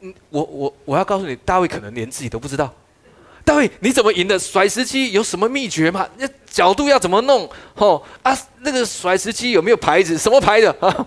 [0.00, 2.72] 嗯，我我我要告诉你，大卫可能连自己都不知道。
[3.44, 4.38] 大卫，你怎么赢的？
[4.38, 6.06] 甩石机有什么秘诀吗？
[6.18, 7.48] 那角度要怎么弄？
[7.74, 10.18] 吼啊，那个甩石机有没有牌子？
[10.18, 11.06] 什么牌的啊？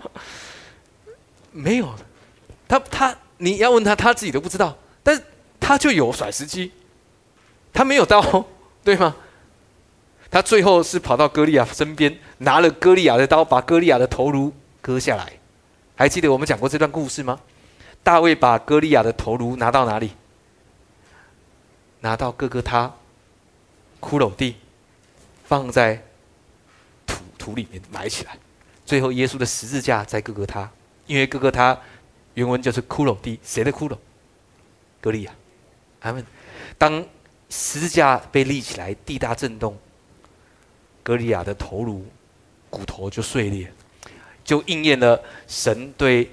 [1.52, 1.94] 没有，
[2.66, 4.76] 他他你要问他，他自己都不知道。
[5.02, 5.22] 但是
[5.60, 6.72] 他就有甩石机，
[7.72, 8.44] 他没有刀，
[8.82, 9.14] 对吗？
[10.32, 15.30] 他最后是跑到歌利亚身边，拿了歌利亚的刀，把歌利亚的头颅割下来。
[15.94, 17.38] 还记得我们讲过这段故事吗？
[18.02, 20.12] 大卫把歌利亚的头颅拿到哪里？
[22.00, 22.90] 拿到哥哥他
[24.00, 24.56] 骷髅地，
[25.44, 26.02] 放在
[27.06, 28.38] 土土里面埋起来。
[28.86, 30.68] 最后，耶稣的十字架在哥哥他，
[31.06, 31.78] 因为哥哥他
[32.32, 33.98] 原文就是骷髅地，谁的骷髅？
[35.02, 35.32] 哥利亚。
[36.00, 36.24] 他们
[36.78, 37.04] 当
[37.50, 39.76] 十字架被立起来，地大震动，
[41.02, 42.06] 格利亚的头颅
[42.70, 43.72] 骨头就碎裂，
[44.44, 46.30] 就应验了神对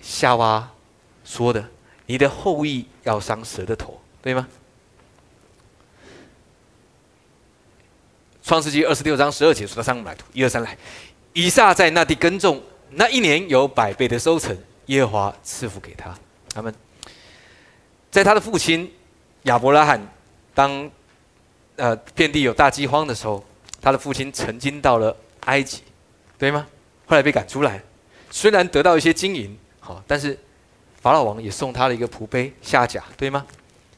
[0.00, 0.70] 夏娃
[1.24, 1.68] 说的
[2.06, 4.48] ：“你的后裔要伤蛇的头，对吗？”
[8.42, 10.76] 创世纪二十六章十二节说：“到上买土，一二三来。
[11.32, 16.14] 以撒在那地耕种，那一年有百倍的收成，耶和华赐福给他。
[16.52, 16.74] 他们
[18.10, 18.92] 在他的父亲
[19.44, 20.06] 亚伯拉罕
[20.52, 20.90] 当
[21.76, 23.42] 呃遍地有大饥荒的时候，
[23.84, 25.82] 他的父亲曾经到了埃及，
[26.38, 26.66] 对吗？
[27.06, 27.82] 后来被赶出来，
[28.30, 30.38] 虽然得到一些金银，好，但是
[31.00, 33.46] 法老王也送他了一个仆杯下甲，对吗？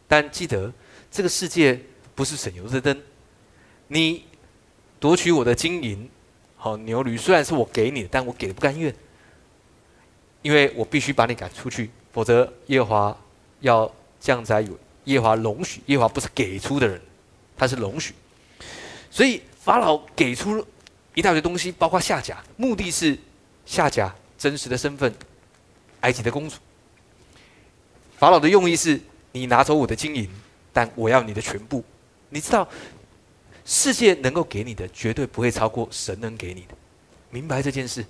[0.08, 0.72] 但记得
[1.10, 1.80] 这个世界
[2.14, 3.00] 不是省油的灯，
[3.86, 4.24] 你。”
[4.98, 6.08] 夺取我的金银，
[6.56, 8.92] 好牛驴，虽然是我给你的，但我给的不甘愿，
[10.40, 13.14] 因为我必须把你赶出去，否则耶华
[13.60, 16.98] 要降灾有耶华容许，耶华不是给出的人，
[17.58, 18.14] 他是容许，
[19.10, 20.64] 所以法老给出
[21.12, 23.18] 一大堆东西，包括夏甲，目的是
[23.64, 25.12] 夏甲真实的身份，
[26.02, 26.54] 埃及的公主。
[28.16, 29.00] 法老的用意是
[29.32, 30.30] 你拿走我的金银，
[30.72, 31.84] 但我要你的全部，
[32.28, 32.68] 你知道。
[33.64, 36.74] 世界能够给你的，绝对不会超过神能给你的。
[37.30, 38.06] 明白这件事，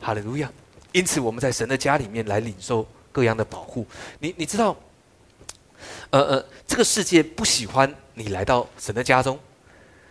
[0.00, 0.48] 哈利路亚。
[0.92, 3.84] 因此，我们在神的家里面来领受各样的保护。
[4.20, 4.76] 你你知道，
[6.10, 9.36] 呃呃，这个世界不喜欢你来到神的家中，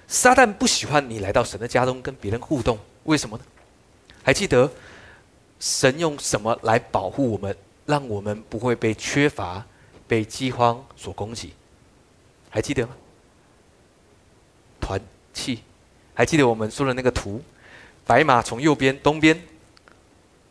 [0.07, 2.77] 撒旦不喜欢你来到神的家中跟别人互动。
[3.03, 3.43] 为什么呢？
[4.23, 4.71] 还记得
[5.59, 9.65] 神用什么来保护我们，让我们不会被缺乏、
[10.07, 11.53] 被饥荒所攻击？
[12.49, 12.93] 还记得吗？
[14.79, 15.01] 团
[15.33, 15.63] 气，
[16.13, 17.41] 还记得我们说的那个图？
[18.05, 19.41] 白马从右边东边，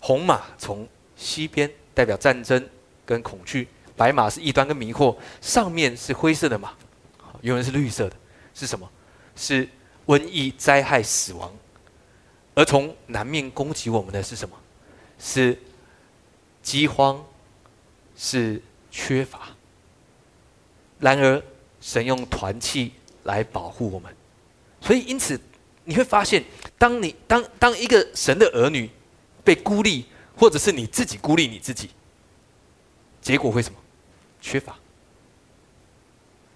[0.00, 2.68] 红马从西边，代表战争
[3.06, 3.68] 跟恐惧。
[3.94, 6.72] 白马是异端跟迷惑，上面是灰色的马，
[7.42, 8.16] 永远是绿色的，
[8.54, 8.90] 是什么？
[9.36, 9.68] 是
[10.06, 11.52] 瘟疫、灾害、死亡。
[12.54, 14.56] 而从南面攻击我们的是什么？
[15.18, 15.58] 是
[16.62, 17.24] 饥荒，
[18.16, 18.60] 是
[18.90, 19.48] 缺乏。
[20.98, 21.42] 然而，
[21.80, 22.92] 神用团气
[23.24, 24.14] 来保护我们。
[24.80, 25.40] 所以，因此
[25.84, 26.44] 你会发现，
[26.78, 28.90] 当你当当一个神的儿女
[29.42, 30.04] 被孤立，
[30.36, 31.90] 或者是你自己孤立你自己，
[33.20, 33.78] 结果会什么？
[34.40, 34.76] 缺乏。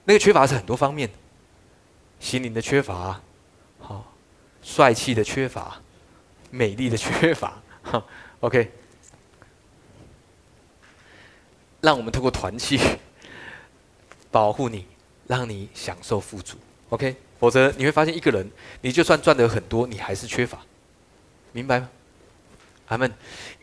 [0.05, 1.14] 那个缺乏是很多方面的，
[2.21, 3.21] 心灵的缺乏，
[3.79, 4.12] 好，
[4.62, 5.81] 帅气的缺乏，
[6.51, 8.05] 美丽的缺乏，哈，
[8.41, 8.71] OK，
[11.81, 12.81] 让我们通过团契
[14.31, 14.87] 保护你，
[15.27, 16.57] 让你享受富足
[16.89, 18.51] ，OK，否则你会发现一个人，
[18.81, 20.59] 你就算赚的很多，你还是缺乏，
[21.53, 21.89] 明白吗？
[22.89, 23.12] 阿门。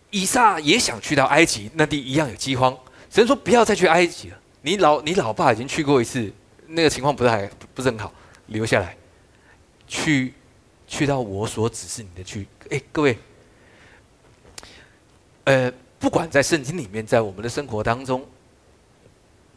[0.10, 2.78] 以撒也想去到埃及，那地一样有饥荒，
[3.10, 4.40] 神说不要再去埃及了。
[4.62, 6.32] 你老你老爸已经去过一次，
[6.68, 8.14] 那个情况不是还不是很好，
[8.54, 8.96] 留下来，
[9.86, 10.34] 去
[10.88, 12.48] 去到我所指示你的去。
[12.70, 13.18] 哎，各位，
[15.44, 18.26] 呃，不管在圣经里面，在我们的生活当中，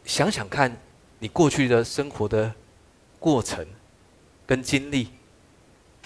[0.03, 0.75] 想想看
[1.19, 2.53] 你过去的生活的
[3.19, 3.65] 过程
[4.45, 5.07] 跟经历，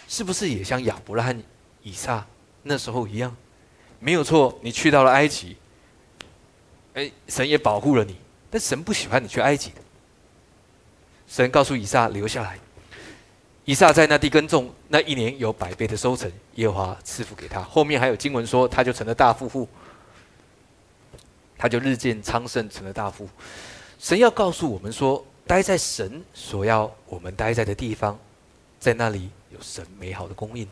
[0.08, 1.44] 是不是也像亚伯拉罕、
[1.82, 2.28] 以撒
[2.62, 3.36] 那时候一样？
[4.00, 5.58] 没有错，你去到了埃及，
[6.94, 8.18] 哎，神也保护了你。
[8.50, 9.78] 但神不喜欢你去埃及的。
[11.26, 12.60] 神告诉以撒留下来。
[13.66, 17.62] 以撒在那地耕种，那一年有百倍的收成，耶和华赐福给他。
[17.62, 19.68] 后面还有经文说，他就成了大富户，
[21.58, 23.30] 他就日渐昌盛，成了大富。
[24.00, 28.20] 神要告诉我们说，待在神所要我们待在的地方，
[28.80, 30.68] 在那里有神美好的供应，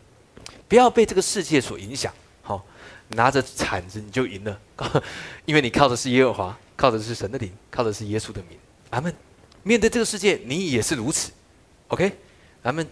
[0.68, 2.12] 不要被这个世界所影响。
[2.42, 2.64] 好，
[3.08, 4.60] 拿着铲子你就赢了，
[5.46, 6.58] 因为你靠的是耶和华。
[6.76, 8.58] 靠的是神的灵，靠的是耶稣的名。
[8.88, 9.14] 阿门。
[9.62, 11.30] 面对这个世界，你也是如此。
[11.88, 12.10] OK，
[12.62, 12.86] 阿门。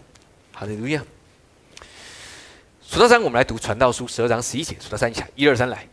[0.51, 1.05] 好的，如样。
[2.81, 4.75] 数到三，我们来读传道书十二章十一节。
[4.79, 5.87] 数到三一下，一二三，来。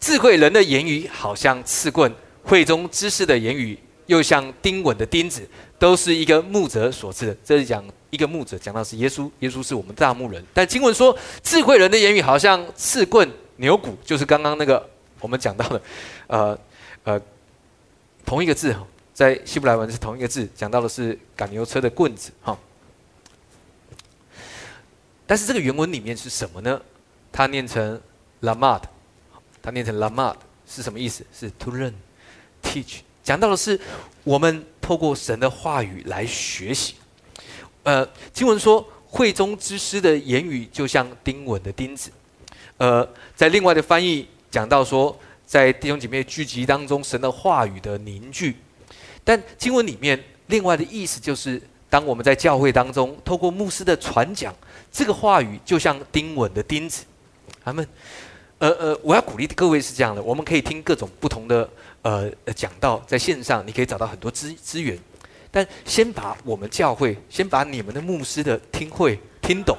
[0.00, 2.12] 智慧人的言语好像刺棍，
[2.42, 7.36] 会中知识的言语又像钉稳的钉子，都是一个牧者所赐的。
[7.44, 10.44] 这是讲一个牧者，讲到是耶稣，耶稣是我们大牧人。
[10.52, 14.88] 但经文说，智慧人的言语好像刺棍、牛骨，就是刚刚那个
[15.20, 15.82] 我们讲到的，
[16.26, 16.58] 呃
[17.04, 17.20] 呃。
[18.22, 22.56] 同一个字哈，在希伯来文是同一个字，讲到的是赶牛车的棍子哈。
[25.30, 26.82] 但是这个原文里面是什么呢？
[27.30, 28.00] 它念成
[28.42, 28.82] lamad，
[29.62, 30.34] 它念成 lamad
[30.66, 31.24] 是什么意思？
[31.32, 31.92] 是 to learn,
[32.60, 33.78] teach，讲到的是
[34.24, 36.96] 我们透过神的话语来学习。
[37.84, 42.10] 呃，经文说会中之师的言语就像钉稳的钉子。
[42.78, 45.16] 呃，在另外的翻译讲到说。
[45.46, 48.54] 在弟兄姐妹聚集当中，神的话语的凝聚。
[49.24, 54.54] 但经文里面另外的意思就是，当我们在教会当中，透过牧师的传讲，
[54.90, 57.04] 这个话语就像钉稳的钉子。
[57.64, 57.86] 阿门。
[58.58, 61.66] 呃呃，我要鼓励各位是这样的：我们可以听各种不同的
[62.02, 64.98] 呃讲道，在线上你可以找到很多资资源。
[65.50, 69.76] 但先把我们教会，先把你们的牧师的听会听懂，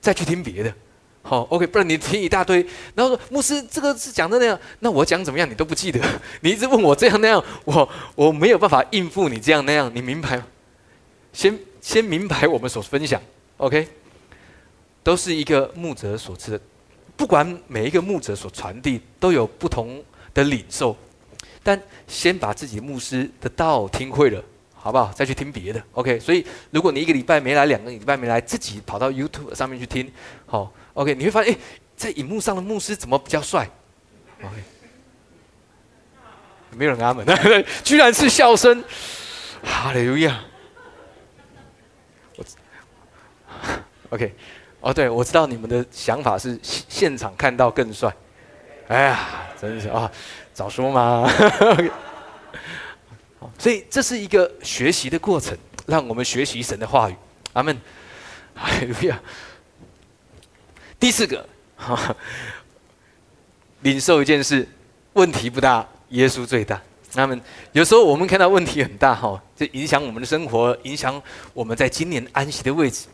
[0.00, 0.72] 再去听别的。
[1.22, 2.64] 好，OK，不然你听一大堆，
[2.94, 6.00] 然后说牧师这个是讲的那样，那我讲怎么样你都不记得，
[6.40, 10.46] 你一直问我这样那样，我我没有办法应付你这样那样，你明白吗？
[11.32, 13.20] 先先明白我们所分享
[13.58, 13.86] ，OK，
[15.02, 16.60] 都是一个牧者所赐的，
[17.16, 20.02] 不管每一个牧者所传递都有不同
[20.34, 20.96] 的领受，
[21.62, 24.42] 但先把自己牧师的道听会了。
[24.82, 25.12] 好不好？
[25.12, 26.18] 再去听别的，OK。
[26.18, 30.10] 所以，如果你一个礼拜没来，两个礼拜没来，自己跑到 YouTube 上面去听，
[30.46, 31.14] 好，OK。
[31.14, 31.58] 你会发现，哎，
[31.94, 33.68] 在荧幕上的牧师怎么比较帅
[34.40, 34.56] ？OK，
[36.70, 37.26] 没有人阿门，
[37.84, 38.82] 居然是笑声，
[39.62, 40.44] 哈利路亚。
[44.08, 44.34] OK，
[44.80, 48.12] 哦，对，我知道你们的想法是现场看到更帅。
[48.88, 49.28] 哎呀，
[49.60, 50.10] 真是啊，
[50.52, 51.30] 早说嘛。
[53.58, 55.56] 所以这是一个学习的过程，
[55.86, 57.16] 让我们学习神的话语。
[57.52, 57.78] 阿门，
[58.54, 59.20] 哎呀。
[60.98, 61.46] 第四个，
[63.80, 64.68] 领受一件事，
[65.14, 66.80] 问题不大，耶稣最大。
[67.14, 67.38] 那么。
[67.72, 71.20] 有时候我们看到问题很大，哈，这影响我们的生活，影响
[71.52, 73.06] 我们在今年安息的位置。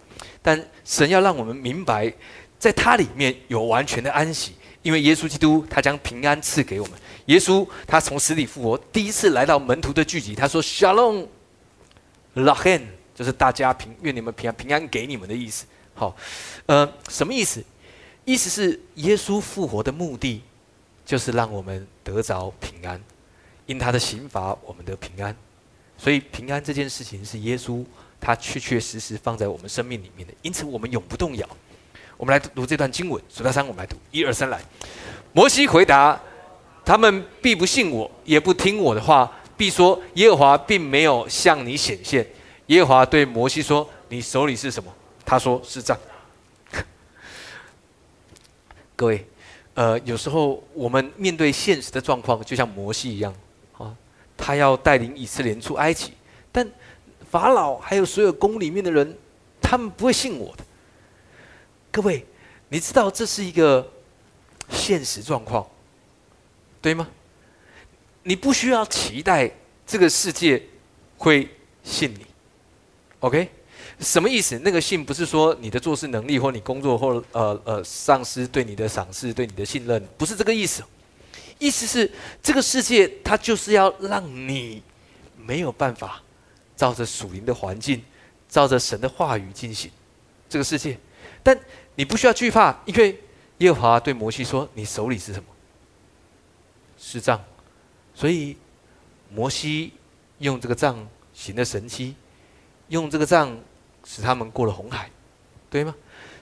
[0.42, 2.12] 但神要让我们明白，
[2.58, 4.54] 在它里面有完全的安息。
[4.82, 6.94] 因为耶稣基督，他将平安赐给我们。
[7.24, 11.26] 耶稣他从死里复活，第一次来到门徒的聚集，他说：“Shalom,
[12.34, 16.14] l a h e n 就是大家平，愿你们平安，平安给你们的意思。”好，
[16.66, 17.64] 呃，什么意思？
[18.24, 20.40] 意思是耶稣复活的目的，
[21.04, 23.02] 就是让我们得着平安，
[23.66, 25.36] 因他的刑罚，我们得平安。
[25.98, 27.84] 所以平安这件事情是耶稣
[28.20, 31.48] 他确确实实放在我们生命里面的，因此我们永不动摇。
[32.16, 34.60] 我们来读这段经文，数到三，我们来读，一二三，来。
[35.32, 36.18] 摩西回答
[36.82, 42.26] ：“他们必不信我，也不听我的话，必说耶和华并没有向你显现。”
[42.68, 44.90] 耶和华对摩西说：“你手里是什么？”
[45.26, 45.98] 他说：“是杖。
[48.96, 49.26] ”各位，
[49.74, 53.34] 呃，有时候我们面对现实的状况，就像摩西一样，
[54.36, 56.12] 他要带领以色列出埃及，
[56.52, 56.68] 但
[57.30, 59.16] 法老还有所有宫里面的人，
[59.60, 60.64] 他们不会信我的。
[61.90, 62.24] 各位，
[62.68, 63.90] 你知道这是一个
[64.68, 65.66] 现实状况，
[66.82, 67.08] 对吗？
[68.22, 69.50] 你不需要期待
[69.86, 70.62] 这个世界
[71.16, 71.48] 会
[71.82, 72.26] 信你
[73.20, 73.48] ，OK？
[74.00, 74.58] 什么意思？
[74.58, 80.82] 那个信不是说你的做事能力，或你工作，或呃呃上司对你的赏识、对你的信任，不是这个意思。
[81.58, 82.10] 意思是
[82.42, 84.82] 这个世界它就是要让你
[85.36, 86.22] 没有办法
[86.76, 88.02] 照着属灵的环境，
[88.48, 89.90] 照着神的话语进行
[90.48, 90.98] 这个世界。
[91.42, 91.58] 但
[91.94, 93.18] 你不需要惧怕，因为
[93.58, 95.48] 耶和华对摩西说：“你手里是什么？
[96.98, 97.42] 是杖。”
[98.14, 98.56] 所以，
[99.30, 99.92] 摩西
[100.38, 102.14] 用这个杖行了神迹，
[102.88, 103.56] 用这个杖
[104.04, 105.10] 使他们过了红海，
[105.70, 105.94] 对吗？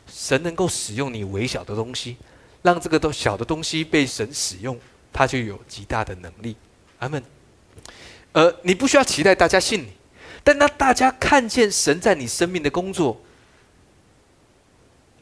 [0.07, 2.17] 神能够使用你微小的东西，
[2.62, 4.79] 让这个都小的东西被神使用，
[5.15, 6.55] 他就有极大的能力。
[6.99, 7.23] 阿门。
[8.33, 9.93] 呃，你不需要期待大家信你，
[10.43, 13.19] 但当大家看见神在你生命的工作，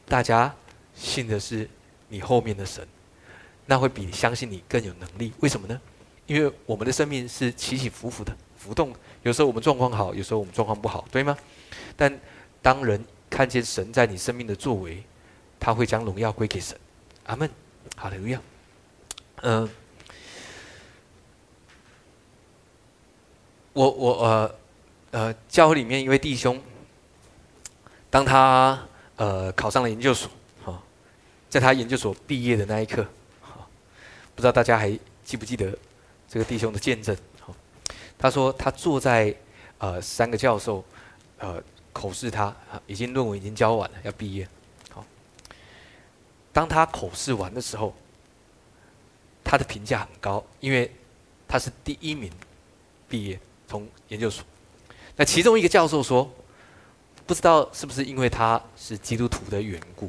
[0.07, 0.53] 大家
[0.95, 1.69] 信的是
[2.09, 2.85] 你后面的神，
[3.67, 5.31] 那会比相信你更有能力。
[5.39, 5.79] 为什么呢？
[6.25, 8.95] 因为我们的生命是起起伏伏的，浮动。
[9.21, 11.37] 有时候我们状况好，有时候我们状况不好，对吗？
[11.95, 12.19] 但
[12.61, 15.03] 当人看见神在你生命的作为，
[15.59, 16.75] 他会将荣耀归给神。
[17.25, 17.47] 阿门。
[17.95, 18.41] 好的，荣耀。
[19.41, 19.69] 嗯，
[23.73, 24.55] 我我呃
[25.11, 26.61] 呃，教会里面一位弟兄，
[28.09, 28.79] 当他
[29.15, 30.29] 呃考上了研究所，
[30.63, 30.81] 哈，
[31.49, 33.03] 在他研究所毕业的那一刻，
[33.41, 33.67] 哈，
[34.35, 34.89] 不知道大家还
[35.23, 35.77] 记不记得？
[36.27, 37.53] 这个弟兄的见证，好，
[38.17, 39.35] 他说他坐在
[39.77, 40.83] 呃三个教授
[41.37, 41.61] 呃
[41.91, 42.55] 口试他，
[42.87, 44.47] 已经论文已经交完了，要毕业，
[44.89, 45.05] 好，
[46.51, 47.93] 当他口试完的时候，
[49.43, 50.91] 他的评价很高，因为
[51.47, 52.31] 他是第一名
[53.07, 53.39] 毕业
[53.73, 54.45] 从研究所。
[55.15, 56.31] 那其中一个教授说，
[57.25, 60.07] 不知道是不是因为他是基督徒的缘故，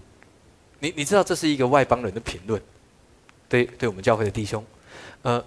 [0.80, 2.60] 你你知道这是一个外邦人的评论，
[3.48, 4.62] 对对我们教会的弟兄，
[5.22, 5.42] 呃。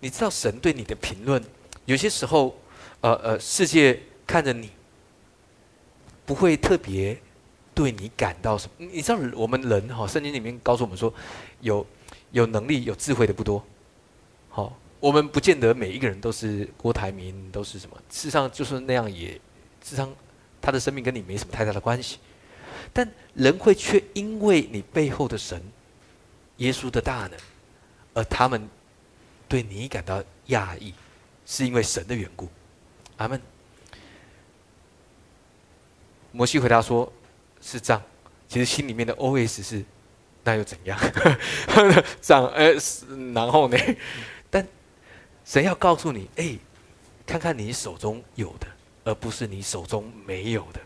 [0.00, 1.42] 你知道神对你的评论，
[1.84, 2.56] 有些时候，
[3.00, 4.70] 呃呃，世界看着你，
[6.24, 7.20] 不会特别
[7.74, 8.86] 对你感到什么。
[8.92, 11.12] 你知道我们人哈，圣经里面告诉我们说，
[11.62, 11.84] 有
[12.30, 13.60] 有能力、有智慧的不多。
[14.50, 17.96] 好，我们不见得每一个人都是郭台铭，都是什么。
[18.10, 19.32] 事实上，就是那样也，
[19.82, 20.14] 事实上，
[20.60, 22.18] 他的生命跟你没什么太大的关系。
[22.92, 25.62] 但人会却因为你背后的神，
[26.56, 27.38] 耶稣的大能，
[28.14, 28.68] 而他们。
[29.50, 30.92] 对你感到讶异，
[31.46, 32.46] 是因为神的缘故。
[33.16, 33.40] 阿门。
[36.32, 37.10] 摩西回答说
[37.62, 38.02] ：“是这样。”
[38.46, 39.82] 其实心里面的 OS 是
[40.44, 41.00] ：“那又怎样？”
[42.20, 42.74] 这样，呃，
[43.32, 43.78] 然后呢？
[45.48, 46.58] 神要告诉你：“哎，
[47.26, 48.66] 看看你手中有的，
[49.04, 50.80] 而不是你手中没有的。”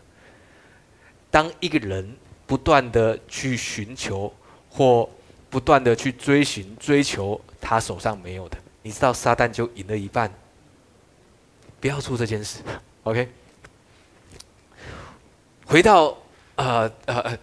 [1.29, 2.15] 当一个人
[2.47, 4.33] 不断的去寻求
[4.69, 5.09] 或
[5.49, 7.39] 不断的去追寻、追求。
[7.65, 10.29] 他手上没有的，你知道撒旦就赢了一半。
[11.79, 12.59] 不要做这件事
[13.03, 13.29] ，OK？
[15.65, 16.17] 回到
[16.55, 17.37] 呃呃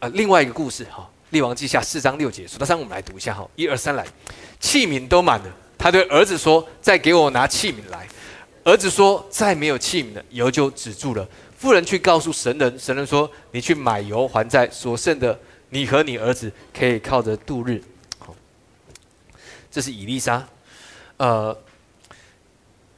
[0.00, 4.06] 呃另外一个故事哈，《列王记下》四章六节，数到三我们来读一下哈，一二三来，
[4.58, 5.56] 器皿都满了。
[5.78, 8.06] 他对儿子说：“再给我拿器皿来。”
[8.64, 15.38] 儿子说：“再没有器皿了，油就止住了。”妇人去告诉神人，神人说：“你去买油还债，所剩的
[15.70, 17.82] 你和你儿子可以靠着度日。”
[18.18, 18.34] 好
[19.70, 20.46] 这是以丽莎，
[21.16, 21.56] 呃，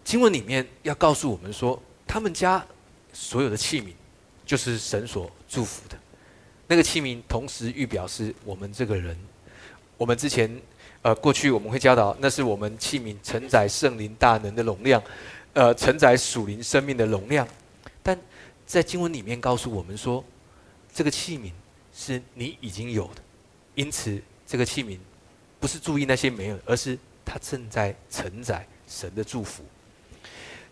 [0.05, 2.65] 经文里面要告诉我们说，他们家
[3.13, 3.87] 所有的器皿
[4.47, 5.97] 就是神所祝福的。
[6.67, 9.17] 那个器皿同时预表是我们这个人。
[9.97, 10.61] 我们之前
[11.03, 15.03] 呃过去我们会教导，那是我们器皿承载圣灵大能的容量，
[15.53, 17.47] 呃，承载属灵生命的容量。
[18.03, 18.19] 但
[18.67, 20.25] 在经文里面告诉我们说，
[20.93, 21.53] 这个器皿
[21.95, 23.23] 是你已经有的，
[23.75, 24.99] 因此这个器皿。
[25.61, 29.65] 不是注意那些没有，而是它正在承载神的祝福。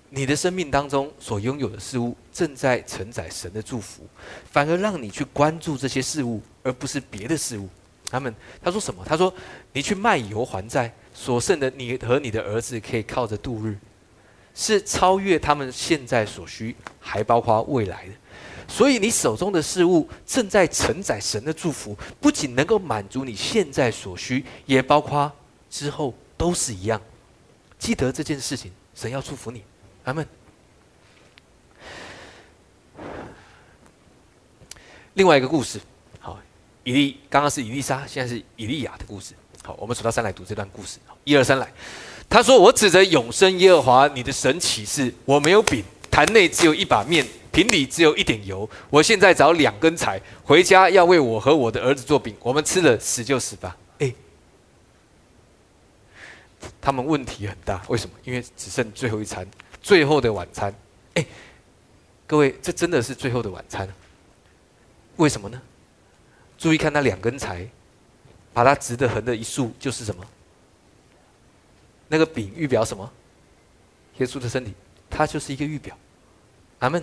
[0.09, 4.07] 你的生命当中所拥有的事物，正在承载神的祝福，
[4.49, 7.69] 反而让你去关注这些事物，而不是别的事物。
[8.11, 9.05] 他们他说什么？
[9.05, 9.33] 他说
[9.73, 13.77] ：“你去卖油还债，所剩的你和你的儿子可以靠着度日，
[14.55, 18.13] 是超越他们现在所需，还包括未来的。”
[18.69, 25.31] 所以，你手中的事物正在承载神的祝福，不仅能够满足你现在所需，也包括
[25.71, 27.01] 之后都是一样。
[27.79, 29.63] 记得这件事情，神要祝福你，
[30.03, 30.27] 阿门。
[35.15, 35.79] 另外一个故事，
[36.87, 39.35] 以利刚刚是以丽莎，现在是以利亚的故事。
[39.65, 40.99] 好，我们数到三来读这段故事。
[41.25, 41.69] 一二三来，
[42.31, 48.71] 他说：“我指着永生耶和华你的神起誓，我没有饼。”坛内只有一把面，瓶里只有一点油。
[48.89, 53.77] 我现在找两根柴，回家要为我和我的儿子做饼，我们吃了死就死吧。
[53.99, 54.15] 哎，
[56.81, 58.17] 他们问题很大，为什么？
[58.23, 59.45] 因为只剩最后一餐，
[59.83, 60.73] 最后的晚餐。
[61.15, 61.27] 哎，
[62.29, 63.93] 各位，这真的是最后的晚餐。
[65.17, 65.61] 为什么呢？
[66.59, 67.67] 注意看那两根柴，
[68.53, 70.25] 把它直的横的一竖，就是什么？
[72.09, 73.11] 那个饼预表什么？
[74.19, 74.73] 耶稣的身体，
[75.11, 75.97] 它就是一个预表。
[76.79, 77.03] 阿门。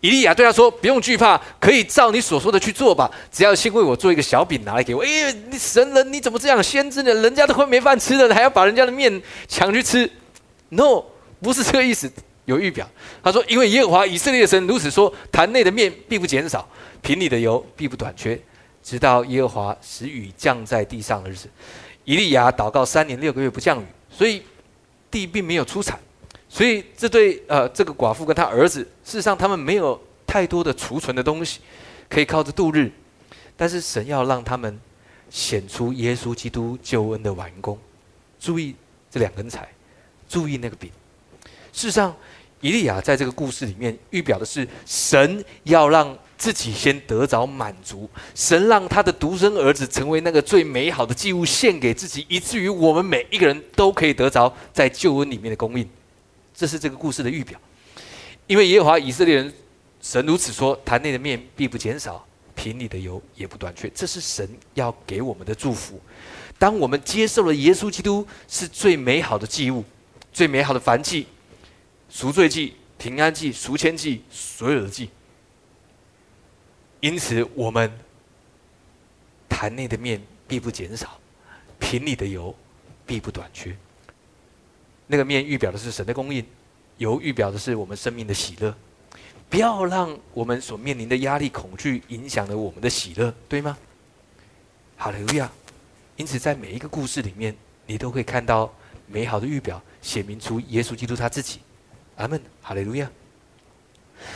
[0.00, 3.10] 以利亚对他说：“不用惧怕，可以照你所说的去做吧。
[3.32, 6.62] 只要先为我做一个小饼拿来给我。”哎，你神人你怎么这样？
[6.62, 7.12] 先知呢？
[7.14, 10.10] 人家都快没饭吃了，还要把人家的面抢去吃
[10.68, 11.04] ？No，
[11.40, 12.10] 不是这个意思。
[12.44, 12.86] 有预表，
[13.22, 16.68] 他说：“因为耶和华以色列神如此说：坛内的面必不减少，
[17.00, 18.38] 瓶里的油必不短缺，
[18.84, 21.48] 直到耶和华使雨降在地上的日子。”
[22.04, 23.86] 以利亚祷告三年六个月不降雨。
[24.16, 24.40] 所以
[25.10, 25.98] 地并没有出产，
[26.48, 31.58] 所以这对呃这个寡妇跟他儿子，事实上他们没有太多的储存的东西，
[32.08, 32.92] 可以靠着度日。
[33.56, 34.78] 但是神要让他们
[35.30, 37.76] 显出耶稣基督救恩的完工。
[38.38, 38.76] 注意
[39.10, 39.68] 这两根柴，
[40.28, 40.88] 注意那个饼。
[41.72, 42.14] 事实上，
[42.60, 46.16] 以利亚在这个故事里面预表的是神要让。
[46.36, 55.88] 自己先得着满足，神让他的独生儿子成为那个最美好的祭物献给自己，以至于我们每一个人都可以得着在救恩里面的供应。
[56.54, 57.58] 这是这个故事的预表。
[58.46, 59.52] 因为耶和华以色列人
[60.02, 62.24] 神如此说：坛内的面必不减少，
[62.54, 63.90] 瓶里的油也不短缺。
[63.94, 65.98] 这是神要给我们的祝福。
[66.58, 69.82] 当我们接受了耶稣基督是最美好的祭物，
[70.32, 71.26] 最美好的燔祭、
[72.08, 75.08] 赎罪祭、平安祭、赎愆祭，所有的祭。
[77.04, 77.92] 因此，我们
[79.46, 81.20] 坛内的面必不减少，
[81.78, 82.56] 瓶里的油
[83.04, 83.76] 必不短缺。
[85.06, 86.42] 那个面预表的是神的供应，
[86.96, 88.74] 油预表的是我们生命的喜乐。
[89.50, 93.76] 不要让我们所面临的压力、恐惧影响了我们的喜乐，对吗？
[94.96, 95.52] 哈利路亚！
[96.16, 98.74] 因此，在每一个故事里面，你都会看到
[99.06, 101.60] 美好的预表，显明出耶稣基督他自己。
[102.16, 102.40] 阿门！
[102.62, 103.10] 哈利路亚！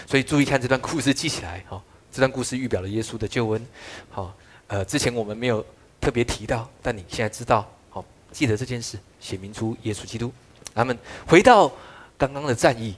[0.07, 1.83] 所以，注意看这段故事，记起来哈。
[2.11, 3.67] 这段故事预表了耶稣的救恩，
[4.11, 4.35] 好，
[4.67, 5.65] 呃，之前我们没有
[6.01, 10.33] 特别提到，但你现在知道，好，记得这件事，写明出耶稣基督。
[10.75, 10.97] 他们
[11.27, 11.71] 回到
[12.17, 12.97] 刚刚的战役，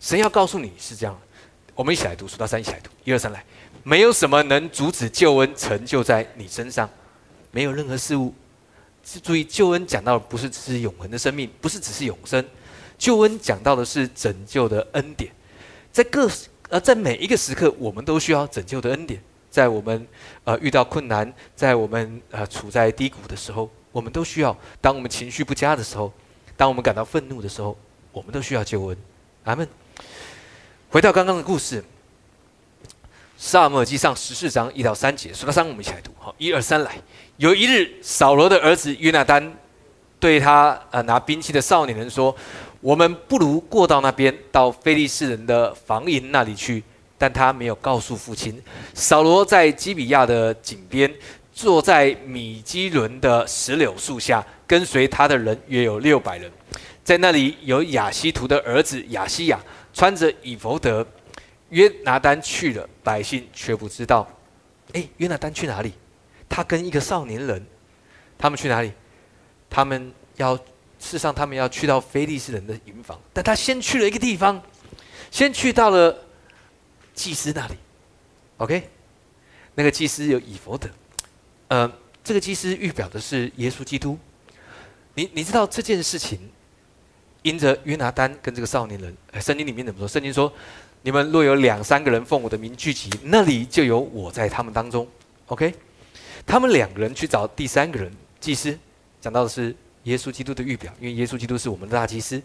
[0.00, 1.16] 神要告诉你是这样，
[1.74, 3.44] 我们一起来读，数到三，一起来读，一二三，来，
[3.82, 6.88] 没有什么能阻止救恩成就在你身上，
[7.50, 8.34] 没有任何事物。
[9.22, 12.44] 注意，救恩讲到的不是只是永恒的生命，不是只是永生，
[12.96, 15.30] 救恩讲到的是拯救的恩典，
[15.92, 16.30] 在各。
[16.70, 19.22] 而在每一个时刻，我们都需要拯救的恩典。
[19.50, 20.06] 在我们
[20.44, 26.12] 呃遇到困难，在我们呃处在低谷的时候，我们都需要；当我们情绪不佳的时候，
[26.56, 27.76] 当我们感到愤怒的时候，
[28.12, 28.96] 我们都需要救恩。
[29.44, 29.66] 阿门。
[30.90, 31.82] 回到刚刚的故事，
[33.38, 36.12] 《萨母耳记上》十四章一到三节，数到三，我们一起来读。
[36.18, 37.00] 好，一二三，来。
[37.38, 39.56] 有一日，扫罗的儿子约拿丹
[40.20, 42.34] 对他呃拿兵器的少年人说。
[42.80, 46.80] 我们不如过到那边，到菲利士人的防营那里去。
[47.18, 48.62] 但他没有告诉父亲。
[48.94, 51.12] 扫罗在基比亚的井边，
[51.52, 56.48] 坐在米基伦的石榴树下，跟随他的人约有六百人。
[57.02, 59.58] 在那里有亚西图的儿子亚西亚，
[59.92, 61.04] 穿着以弗德。
[61.70, 64.24] 约拿丹去了，百姓却不知道。
[64.92, 65.92] 哎，约拿丹去哪里？
[66.48, 67.66] 他跟一个少年人，
[68.38, 68.92] 他们去哪里？
[69.70, 70.58] 他们要。
[71.00, 74.60] 事实上，他们要去到菲利士人的营房，但他先去了一个地方，
[75.30, 76.24] 先去到了
[77.14, 77.74] 祭司那里。
[78.56, 78.90] OK，
[79.76, 80.90] 那个祭司有以佛的，
[81.68, 81.92] 呃，
[82.24, 84.18] 这个祭司预表的是耶稣基督。
[85.14, 86.50] 你你知道这件事情，
[87.42, 90.08] 因着约拿丹跟这个少年人，圣经里面怎么说？
[90.08, 90.52] 圣经说
[91.02, 95.06] ：“你们若有两三个人奉我的名聚集，那里就有我在他们当中。
[95.46, 95.72] ”OK，
[96.44, 98.76] 他们两个人去找第三个人祭司，
[99.20, 99.74] 讲到的是。
[100.04, 102.40] 耶稣基督的预表，因为耶稣基督是我们的大祭司，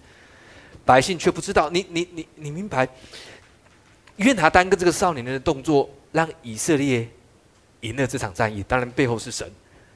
[0.84, 1.70] 百姓却不知道。
[1.70, 2.86] 你你你你明白？
[4.18, 7.08] 约拿单跟这个少年的动作，让以色列
[7.82, 8.62] 赢了这场战役。
[8.64, 9.50] 当然背后是神，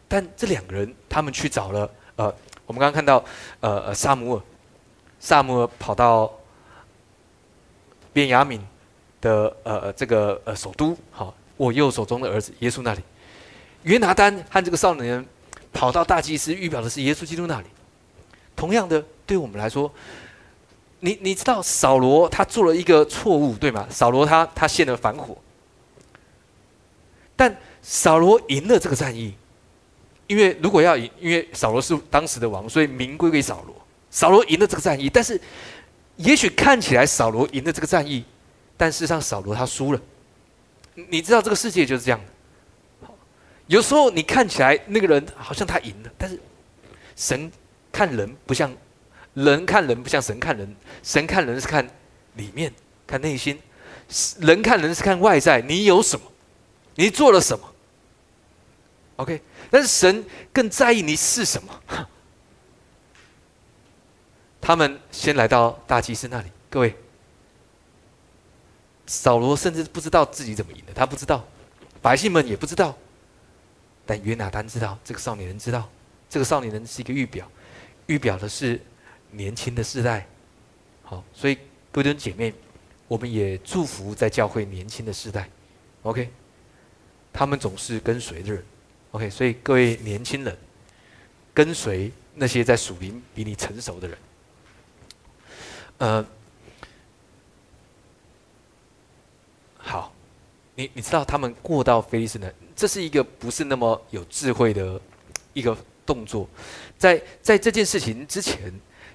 [0.07, 2.33] 但这两个人他们去找了呃，
[2.65, 3.25] 我们刚刚看到
[3.59, 4.41] 呃呃萨姆尔，
[5.19, 6.31] 萨姆跑到
[8.13, 8.65] 便雅敏
[9.19, 13.01] 的呃这个呃首都，好，我右手中的儿子耶稣那里，
[13.83, 15.25] 约拿单和这个少年。
[15.77, 17.67] 跑到大祭司预表的是耶稣基督那里。
[18.55, 19.93] 同样的，对我们来说，
[21.01, 23.85] 你你知道扫罗他做了一个错误，对吗？
[23.87, 25.37] 扫罗他他献了反火，
[27.35, 29.35] 但扫罗赢了这个战役，
[30.25, 33.75] 因为如果要赢，因为扫罗是当时的王，所以名归给扫罗。
[34.09, 35.39] 扫罗赢了这个战役，但是
[36.15, 38.23] 也许看起来扫罗赢了这个战役，
[38.75, 40.01] 但事实上扫罗他输了。
[40.95, 42.25] 你知道这个世界就是这样的。
[43.67, 46.39] 有时候你看起来那个人好像他赢了，但是
[47.15, 47.51] 神
[47.91, 48.75] 看人不像
[49.33, 51.87] 人看人不像神看人，神看人是看
[52.35, 52.73] 里面
[53.05, 53.59] 看内心，
[54.39, 56.31] 人看人是看外在，你有什么，
[56.95, 57.73] 你做了什么。
[59.17, 61.81] OK，但是神更在意你是什么。
[64.61, 66.95] 他们先来到大祭司那里，各位，
[69.05, 71.45] 扫罗甚至不知道自己怎么赢的，他不知道，
[72.01, 72.95] 百姓们也不知道，
[74.07, 75.87] 但约拿丹知道，这个少年人知道，
[76.29, 77.51] 这个少年人是一个预表，
[78.05, 78.81] 预表的是
[79.31, 80.25] 年轻的世代。
[81.03, 81.57] 好，所以
[81.91, 82.53] 各位姐妹，
[83.07, 85.49] 我们也祝福在教会年轻的世代。
[86.03, 86.29] OK，
[87.33, 88.63] 他们总是跟随的人。
[89.11, 90.57] OK，所以各位年轻人，
[91.53, 94.17] 跟随那些在属灵比你成熟的人。
[95.97, 96.25] 呃，
[99.77, 100.13] 好，
[100.75, 102.51] 你你知道他们过到菲利斯呢？
[102.77, 105.01] 这是一个不是那么有智慧的
[105.51, 105.75] 一个
[106.05, 106.47] 动作。
[106.97, 108.71] 在在这件事情之前，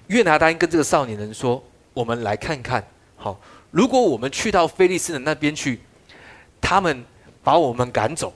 [0.07, 1.63] 约拿丹跟这个少年人说
[1.95, 2.85] ：“我们来看看，
[3.15, 3.39] 好，
[3.71, 5.79] 如果我们去到菲利斯人那边去，
[6.61, 7.03] 他们
[7.41, 8.31] 把我们赶走。”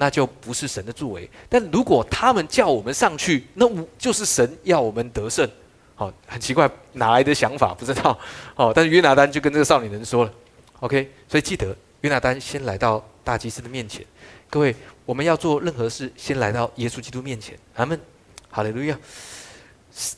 [0.00, 3.68] 那就不是神的作为，但如果他们叫我们上去，那
[3.98, 5.46] 就是神要我们得胜。
[5.94, 8.18] 好，很奇怪，哪来的想法不知道。
[8.56, 10.32] 哦，但是约拿丹就跟这个少年人说了
[10.78, 11.06] ，OK。
[11.28, 14.02] 所以记得约拿丹先来到大祭司的面前。
[14.52, 14.74] 各位，
[15.06, 17.56] 我们要做任何事，先来到耶稣基督面前。
[17.76, 17.98] 阿门。
[18.48, 18.98] 好嘞，路亚。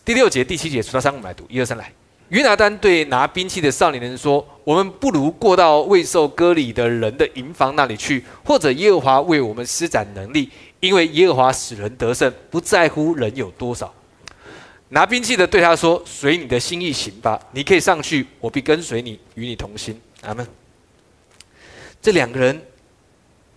[0.06, 1.92] 第六节、第七节，数到三，我们来读，一二三，来。
[2.30, 10.48] 约拿丹对拿兵器的少年人说：“我们不如过到未受割礼的人的营房那里去，或者耶和华为我们施展能力，
[10.80, 13.92] 因为耶和华使人得胜，不在乎人有多少。”
[14.88, 20.46] 拿兵器的对他说：“随你的心意行吧，你可以上去，我必跟随你，与你同心。”阿门。
[22.00, 22.58] 这两个人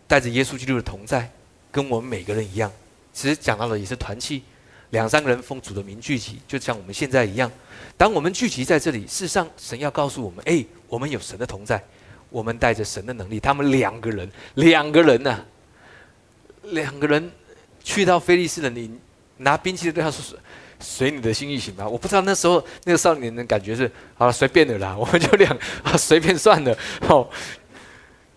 [0.07, 1.29] 带着耶稣基督的同在，
[1.71, 2.71] 跟我们每个人一样，
[3.13, 4.43] 其实讲到的也是团契。
[4.91, 7.51] 两三个人奉主的名聚集，就像我们现在一样。
[7.97, 11.83] 当我们聚集在这里，事实上，神要告诉我们：哎，我们有神的同在，
[12.29, 13.39] 我们带着神的能力。
[13.39, 15.43] 他们两个人，两个人呐，
[16.63, 17.29] 两个人
[17.83, 18.91] 去到菲利斯人，你
[19.37, 20.37] 拿兵器对他说
[20.79, 25.51] ：“随你的心意行吧。”我不知道那时候那个少年的感觉是：好了，随便的啦，我们就两
[25.83, 26.77] 啊，随便算了。
[27.01, 27.29] 好，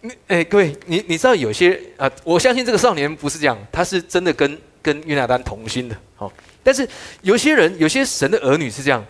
[0.00, 4.58] 你哎，各位，你你知道有些啊，我相信这个少年不是这样，他是真的跟。
[4.80, 6.32] 跟约拿丹同心的，好，
[6.62, 6.88] 但是
[7.22, 9.04] 有些人，有些神的儿女是这样，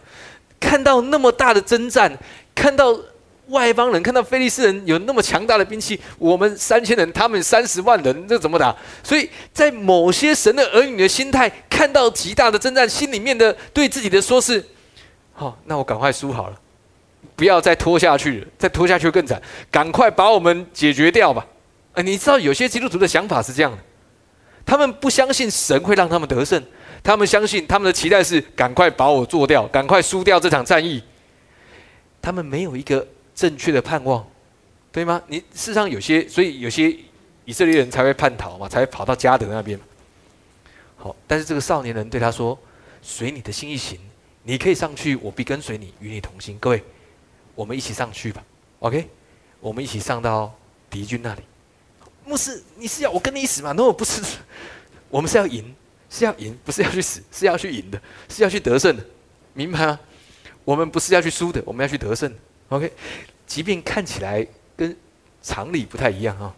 [0.59, 2.11] 看到那么大的征战，
[2.55, 2.99] 看到
[3.49, 8.75] 外邦人，看到菲利斯人有那么强大的兵器，我们三千人，他们三十万人，这怎么打？
[9.05, 14.65] 所以在某些神的儿女的心态，看到极大的征战，心里面的对自己的说是：
[15.35, 16.59] 好，那我赶快输好了，
[17.37, 19.41] 不要再拖下去了，再拖下去更惨，
[19.71, 21.47] 赶快把我们解决掉吧。
[21.95, 23.79] 哎，你知道有些基督徒的想法是这样的。
[24.65, 26.63] 他们不相信神会让他们得胜，
[27.03, 31.03] 他们相信他们的期待是赶快把我做掉，赶快输掉这场战役。
[32.21, 34.27] 他们没有一个正确的盼望，
[34.93, 35.23] 对吗？
[35.29, 36.95] 你事实上有些，所以有些
[37.45, 39.79] 以色列人才会叛逃嘛，才会跑到加德那边。
[40.97, 42.59] 好，但是这个少年人对他说
[43.01, 43.99] ：“随你的心意行，
[44.43, 46.83] 你可以上去，我必跟随你，与你同行。”各位，
[47.59, 48.41] 我们一起上去吧。
[48.79, 49.09] OK，
[49.59, 50.57] 我们一起上到
[50.89, 51.43] 敌军那里。
[52.25, 54.23] 牧师，你是要我跟你死吗？no，不是，
[55.11, 55.75] 我们是要赢，
[56.09, 59.05] 是要赢，不是要去死，是要去赢的，是要去得胜的，
[59.55, 59.99] 明白吗？
[60.65, 62.33] 我们不是要去输的，我们要去得胜。
[62.69, 62.93] OK，
[63.45, 64.47] 即便看起来
[64.77, 64.97] 跟
[65.43, 66.55] 常理不太一样啊。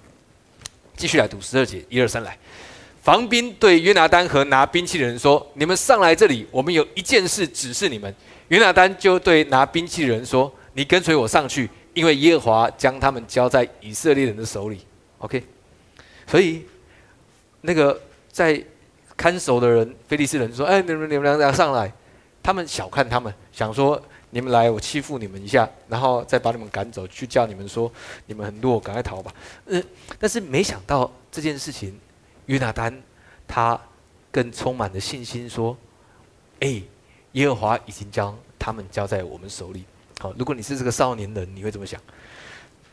[0.99, 2.37] 继续来读十二节，一二三来。
[3.03, 8.15] 防兵对约拿丹和拿兵器的人说：“你们上来这里，我们有一件事指示你们。”
[8.49, 14.81] 约拿丹就对拿兵器的人说：“你跟随我上去，因为耶和华将他们交在以色列人的手里。
[15.19, 15.43] ”OK。
[16.27, 16.65] 所以，
[17.63, 18.01] 那个
[18.31, 18.63] 在
[19.17, 21.93] 看守的人，菲利斯人说：“哎，你们你们俩上来。”
[22.43, 24.01] 他们小看他们，想说
[24.31, 27.93] ：“你们来，我欺负你们一下，然后再把你们赶走，去叫你们说
[28.27, 29.35] 你们很弱，赶快逃吧。”
[29.67, 29.85] 嗯，
[30.19, 32.01] 但是没想到这件事情，
[32.47, 33.03] 约拿丹
[33.47, 33.79] 他
[34.31, 35.77] 更充满了信心说
[36.61, 36.81] ：“哎，
[37.33, 39.85] 耶和华已经将他们交在我们手里。
[40.21, 42.01] 好，如果你是这个少年人，你会怎么想？”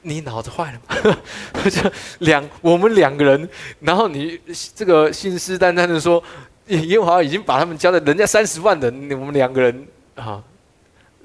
[0.04, 1.18] 你脑子坏了吗？
[1.70, 3.50] 就两我们两个人，
[3.82, 4.40] 然后你
[4.74, 6.24] 这个信誓旦旦的说，
[6.68, 10.42] 耶和华已经把他们交在人家三十万人，我们两个人啊，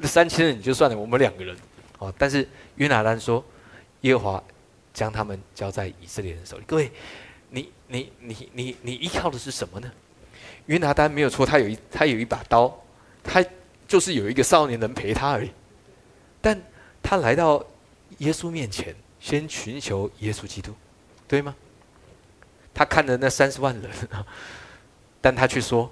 [0.03, 1.57] 三千人你就算了，我们两个人
[1.99, 2.13] 啊。
[2.19, 3.45] 但是约拿丹说，
[4.01, 4.43] 耶和华
[4.93, 6.65] 将他们交在以色列人手里。
[6.67, 6.91] 各位，
[7.51, 9.89] 你你你你你依靠的是什么呢？
[10.67, 12.75] 约拿丹没有错，他有一他有一把刀，
[13.23, 13.45] 他
[13.87, 15.51] 就是有一个少年人陪他而已。
[16.43, 16.61] 但
[17.03, 17.65] 他来到
[18.19, 20.75] 耶稣面前，先寻求耶稣基督，
[21.27, 21.55] 对吗？
[22.75, 23.91] 他看着那三十万人，
[25.21, 25.91] 但他却说：“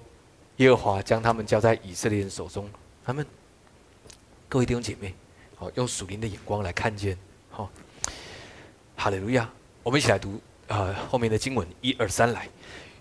[0.56, 2.68] 耶和华将他们交在以色列人手中。”
[3.06, 3.24] 他们，
[4.48, 5.14] 各位弟兄姐妹，
[5.56, 7.16] 好，用属灵的眼光来看见，
[7.50, 7.70] 好，
[8.96, 9.48] 哈利路亚！
[9.82, 12.48] 我们一起来读啊后面的经文，一二三来。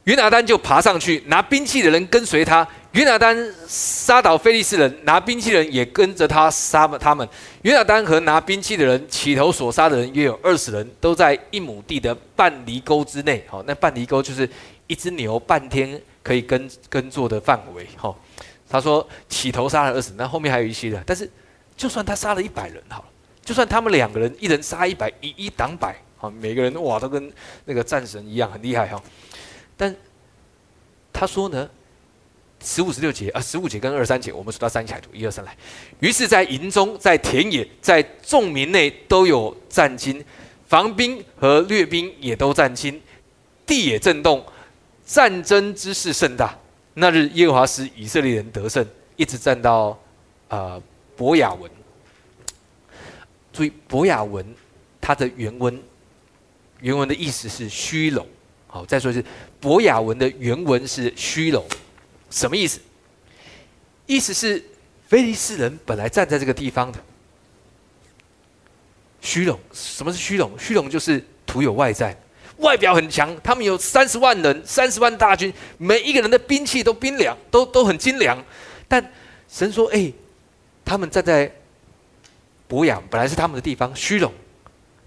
[0.05, 2.67] 约拿丹就爬上去，拿兵器的人跟随他。
[2.93, 3.37] 约拿丹
[3.67, 7.27] 杀倒菲利士人，拿兵器人也跟着他杀了他们。
[7.61, 13.45] 约拿丹和拿兵器的人起头所杀的人约有二十人，都在一亩地的半犁沟之内。
[13.47, 14.49] 好，那半犁沟就是
[14.87, 17.87] 一只牛半天可以耕耕作的范围。
[17.95, 18.19] 好，
[18.67, 21.03] 他说起头杀了二十，那后面还有一些人。
[21.05, 21.29] 但是
[21.77, 23.05] 就算他杀了一百人好了，
[23.45, 27.31] 就算他们两个人一人杀一百，以一挡百，好，每个人哇都跟
[27.65, 28.99] 那个战神一样，很厉害哈。
[29.77, 29.95] 但
[31.13, 31.69] 他说呢，
[32.63, 35.55] 十五十六节啊，十五节跟二三节，我们数到三起来读，一二三来。
[35.99, 40.23] 于是，在营中，在田野，在众民内都有战惊，
[40.67, 43.01] 防兵和掠兵也都战惊，
[43.65, 44.45] 地也震动，
[45.05, 46.57] 战争之势甚大。
[46.95, 48.85] 那日，耶和华使以色列人得胜，
[49.15, 49.97] 一直战到
[50.49, 50.81] 啊
[51.15, 51.71] 博雅文。
[53.53, 54.45] 注意博雅文，
[54.99, 55.81] 它的原文，
[56.81, 58.25] 原文的意思是虚荣。
[58.67, 59.23] 好，再说一次，
[59.59, 61.65] 博雅文的原文是虚荣，
[62.29, 62.79] 什么意思？
[64.05, 64.63] 意思是
[65.07, 66.99] 菲利斯人本来站在这个地方的
[69.21, 69.59] 虚荣。
[69.73, 70.57] 什么是虚荣？
[70.57, 72.15] 虚荣就是徒有外在，
[72.57, 73.35] 外表很强。
[73.43, 78.43] 他们有三十万人，三十万大军，每一个人的兵器都冰凉，都都很精良。
[78.87, 79.13] 但
[79.47, 80.11] 神说：“哎，
[80.83, 81.51] 他们站在
[82.67, 84.33] 博雅，本来是他们的地方，虚荣。”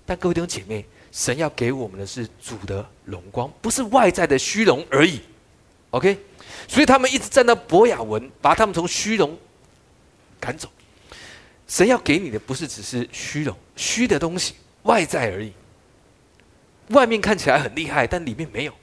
[0.07, 0.85] 但各位弟兄姐妹。
[1.15, 5.21] 神要给我们的是主的荣光，不是外在的虚荣而已。
[5.91, 6.17] OK，
[6.69, 9.39] 所以他们一直站到博雅文，把他们从虚荣
[10.41, 10.69] 赶走。
[11.69, 15.53] 神要给你的不是只是虚荣、虚的东西、外在而已。
[16.89, 18.75] 外面看起来很厉害，但里面没有。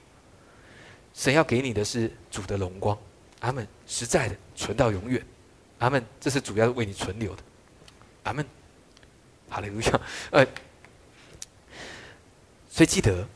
[1.14, 2.98] 神要给你的是主的荣光，
[3.40, 3.66] 阿门。
[3.86, 5.24] 实在的，存到永远，
[5.78, 6.04] 阿门。
[6.18, 7.42] 这是主要为你存留的，
[8.24, 8.44] 阿门。
[9.48, 10.00] 哈利路亚，
[10.30, 10.46] 呃。
[12.68, 13.28] 所以记得，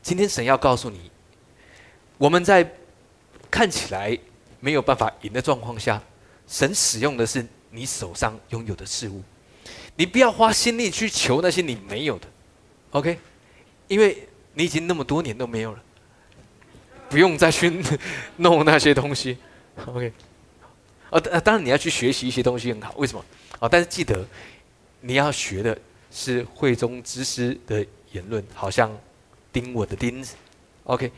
[0.00, 1.10] 今天神要告诉你，
[2.18, 2.68] 我们在
[3.52, 4.18] 看起来
[4.58, 6.02] 没有办法赢的状况下，
[6.48, 9.22] 神使用的是你手上拥有的事物。
[9.94, 12.26] 你不要花心力去求那些你没有的
[12.92, 13.18] ，OK？
[13.88, 15.82] 因为你已经那么多年都没有了，
[17.10, 17.70] 不用再去
[18.38, 19.36] 弄那些东西
[19.84, 20.10] ，OK？
[21.10, 23.22] 呃，当然你要去学习一些东西很好，为什么？
[23.60, 24.26] 哦，但是记得
[25.02, 25.78] 你要学的
[26.10, 27.86] 是会中之师的。
[28.12, 28.94] 言论好像
[29.50, 30.34] 钉我的钉子
[30.84, 31.10] ，OK，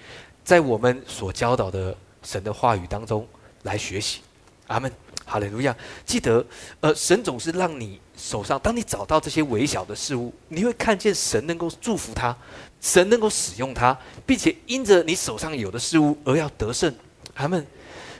[0.44, 3.26] 在我们所教导的神的话语当中
[3.62, 4.20] 来学习，
[4.66, 4.90] 阿门，
[5.24, 5.76] 哈利路亚。
[6.04, 6.44] 记得，
[6.80, 12.36] 呃，神总是让你手上，当你找到这些微小的事物，你会看见神能够祝福他，
[12.80, 13.96] 神能够使用它，
[14.26, 16.92] 并且因着你手上有的事物而要得胜，
[17.34, 17.64] 阿门。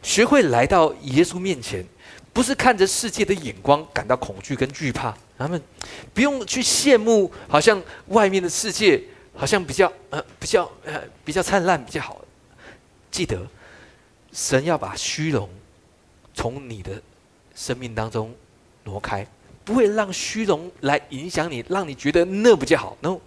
[0.03, 1.83] 学会来到耶稣面前，
[2.33, 5.17] 不是看着世界的眼光感到恐惧跟惧怕。
[5.39, 5.61] 阿门
[6.13, 9.03] 不用去羡慕，好像外面的世界
[9.35, 12.21] 好像比较呃比较呃比较灿烂比较好。
[13.11, 13.45] 记得，
[14.35, 15.49] 神要把虚荣
[16.35, 17.01] 从你的
[17.55, 18.35] 生命当中
[18.83, 19.25] 挪开，
[19.65, 22.97] 不会让虚荣来影响你，让你觉得那不叫好。
[23.01, 23.21] 然后，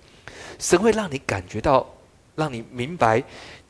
[0.60, 1.88] 神会让你感觉到，
[2.36, 3.24] 让你明白，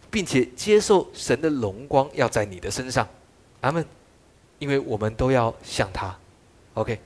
[0.09, 3.07] 并且接受神的荣光要在你的身上。
[3.61, 3.85] 阿门。
[4.59, 6.17] 因为我们都要像他。
[6.73, 6.99] OK。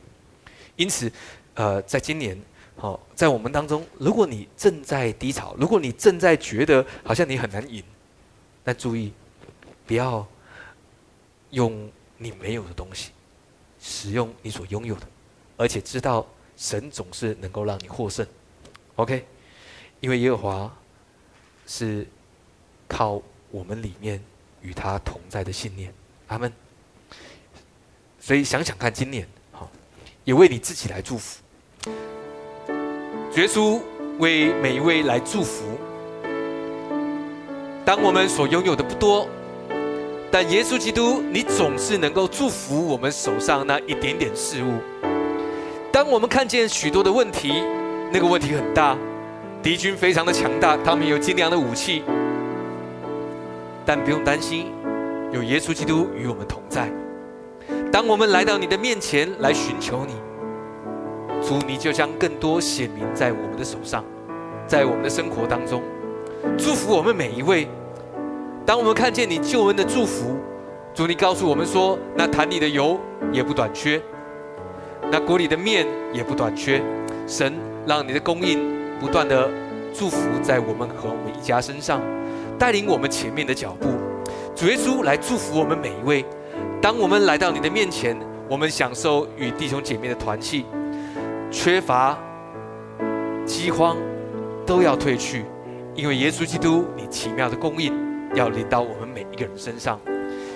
[0.77, 1.11] 因此，
[1.53, 2.41] 呃，在今年，
[2.77, 7.84] 好，在我们当中，如果你正在低潮，如果你正在觉得好像你很难赢，
[8.63, 9.11] 那注意，
[9.86, 10.25] 不要
[11.49, 13.11] 用你没有的东西，
[13.79, 15.07] 使用你所拥有的，
[15.57, 16.25] 而且知道
[16.55, 18.25] 神总是能够让你获胜。
[18.95, 19.25] OK，
[19.99, 20.77] 因为耶和华
[21.65, 22.07] 是
[22.88, 24.23] 靠我们里面
[24.61, 25.93] 与他同在的信念，
[26.27, 26.51] 阿门。
[28.19, 29.69] 所以想想看，今年好。
[30.23, 31.41] 也为你自己来祝福，
[33.36, 33.82] 耶稣
[34.19, 35.65] 为每一位来祝福。
[37.84, 39.27] 当我们所拥有的不多，
[40.34, 44.79] 但耶稣基督，你总是能够祝福我们手上那一点点事物。
[45.91, 47.61] 当我们看见许多的问题，
[48.13, 48.97] 那个问题很大，
[49.61, 52.01] 敌军非常的强大，他们有精良的武器，
[53.86, 54.71] 但不用担心，
[55.34, 56.89] 有耶稣基督与我们同在。
[57.91, 60.13] 当我们来到你的面前来寻求你，
[61.45, 64.01] 主，你就将更多显明在我们的手上，
[64.65, 65.84] 在我们的生活当中，
[66.57, 67.67] 祝福我们每一位。
[68.66, 70.38] 当我们看见你救恩的祝福，
[70.93, 72.99] 主，你告诉我们说，那坛里的油
[73.32, 74.01] 也不短缺。
[75.12, 76.82] 那锅里的面也不短缺。
[77.28, 77.53] 神
[77.86, 78.59] 让你的供应
[78.99, 79.49] 不断的
[79.93, 82.01] 祝福在我们和我们一家身上，
[82.59, 83.89] 带领我们前面的脚步。
[84.55, 86.24] 主耶稣来祝福我们每一位。
[86.82, 90.66] 当我们来到你的面前，我们享受与弟兄姐妹的团契，
[91.49, 92.18] 缺乏、
[93.45, 93.97] 饥荒
[94.66, 95.45] 都要退去，
[95.95, 97.93] 因为耶稣基督你奇妙的供应
[98.34, 99.99] 要临到我们每一个人身上。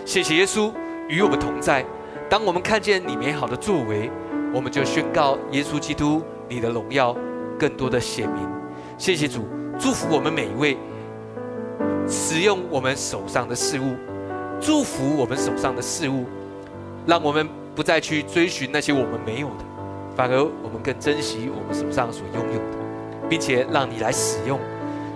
[0.06, 0.72] 谢谢耶稣
[1.08, 1.86] 与我们同在。
[2.30, 4.10] 当我们看见你美好的作为，
[4.54, 7.16] 我们就宣告耶稣基督你的荣耀
[7.60, 8.48] 更多的显明。
[8.98, 9.48] 谢谢主，
[9.78, 10.78] 祝福我们每一位，
[12.08, 13.96] 使用我们手上的事物，
[14.60, 16.26] 祝福我们手上的事物，
[17.06, 19.66] 让我们不再去追寻那些我们没有的，
[20.16, 22.78] 反而我们更珍惜我们手上所拥有的，
[23.30, 24.60] 并且让你来使用。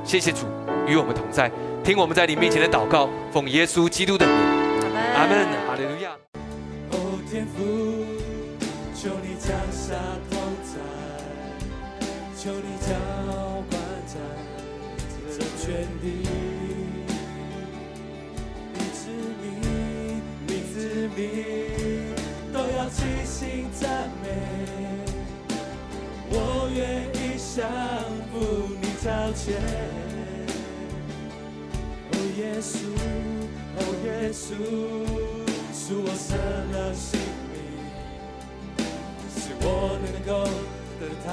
[0.03, 0.45] 谢谢主
[0.85, 1.49] 与我们同在，
[1.83, 4.35] 听我们在你面前的祷告，奉耶稣基督的名，
[5.15, 6.15] 阿门，哈利路亚。
[7.31, 7.63] 天父，
[8.95, 9.93] 求你降下
[10.31, 10.71] 同在，
[12.35, 12.87] 求你浇
[13.69, 14.15] 灌在
[15.29, 16.27] 这全地。
[20.47, 20.55] 你
[21.15, 21.21] 你
[22.51, 24.25] 都要齐心赞美。
[26.31, 26.33] 我
[26.73, 26.79] 愿
[27.13, 27.69] 意降
[28.31, 28.33] 服
[28.81, 30.08] 你朝前。
[32.59, 32.75] 耶稣，
[33.77, 34.43] 哦，耶稣。
[35.71, 37.55] 是我舍了性命，
[39.33, 39.65] 是我
[40.03, 40.43] 能够
[40.99, 41.29] 得他。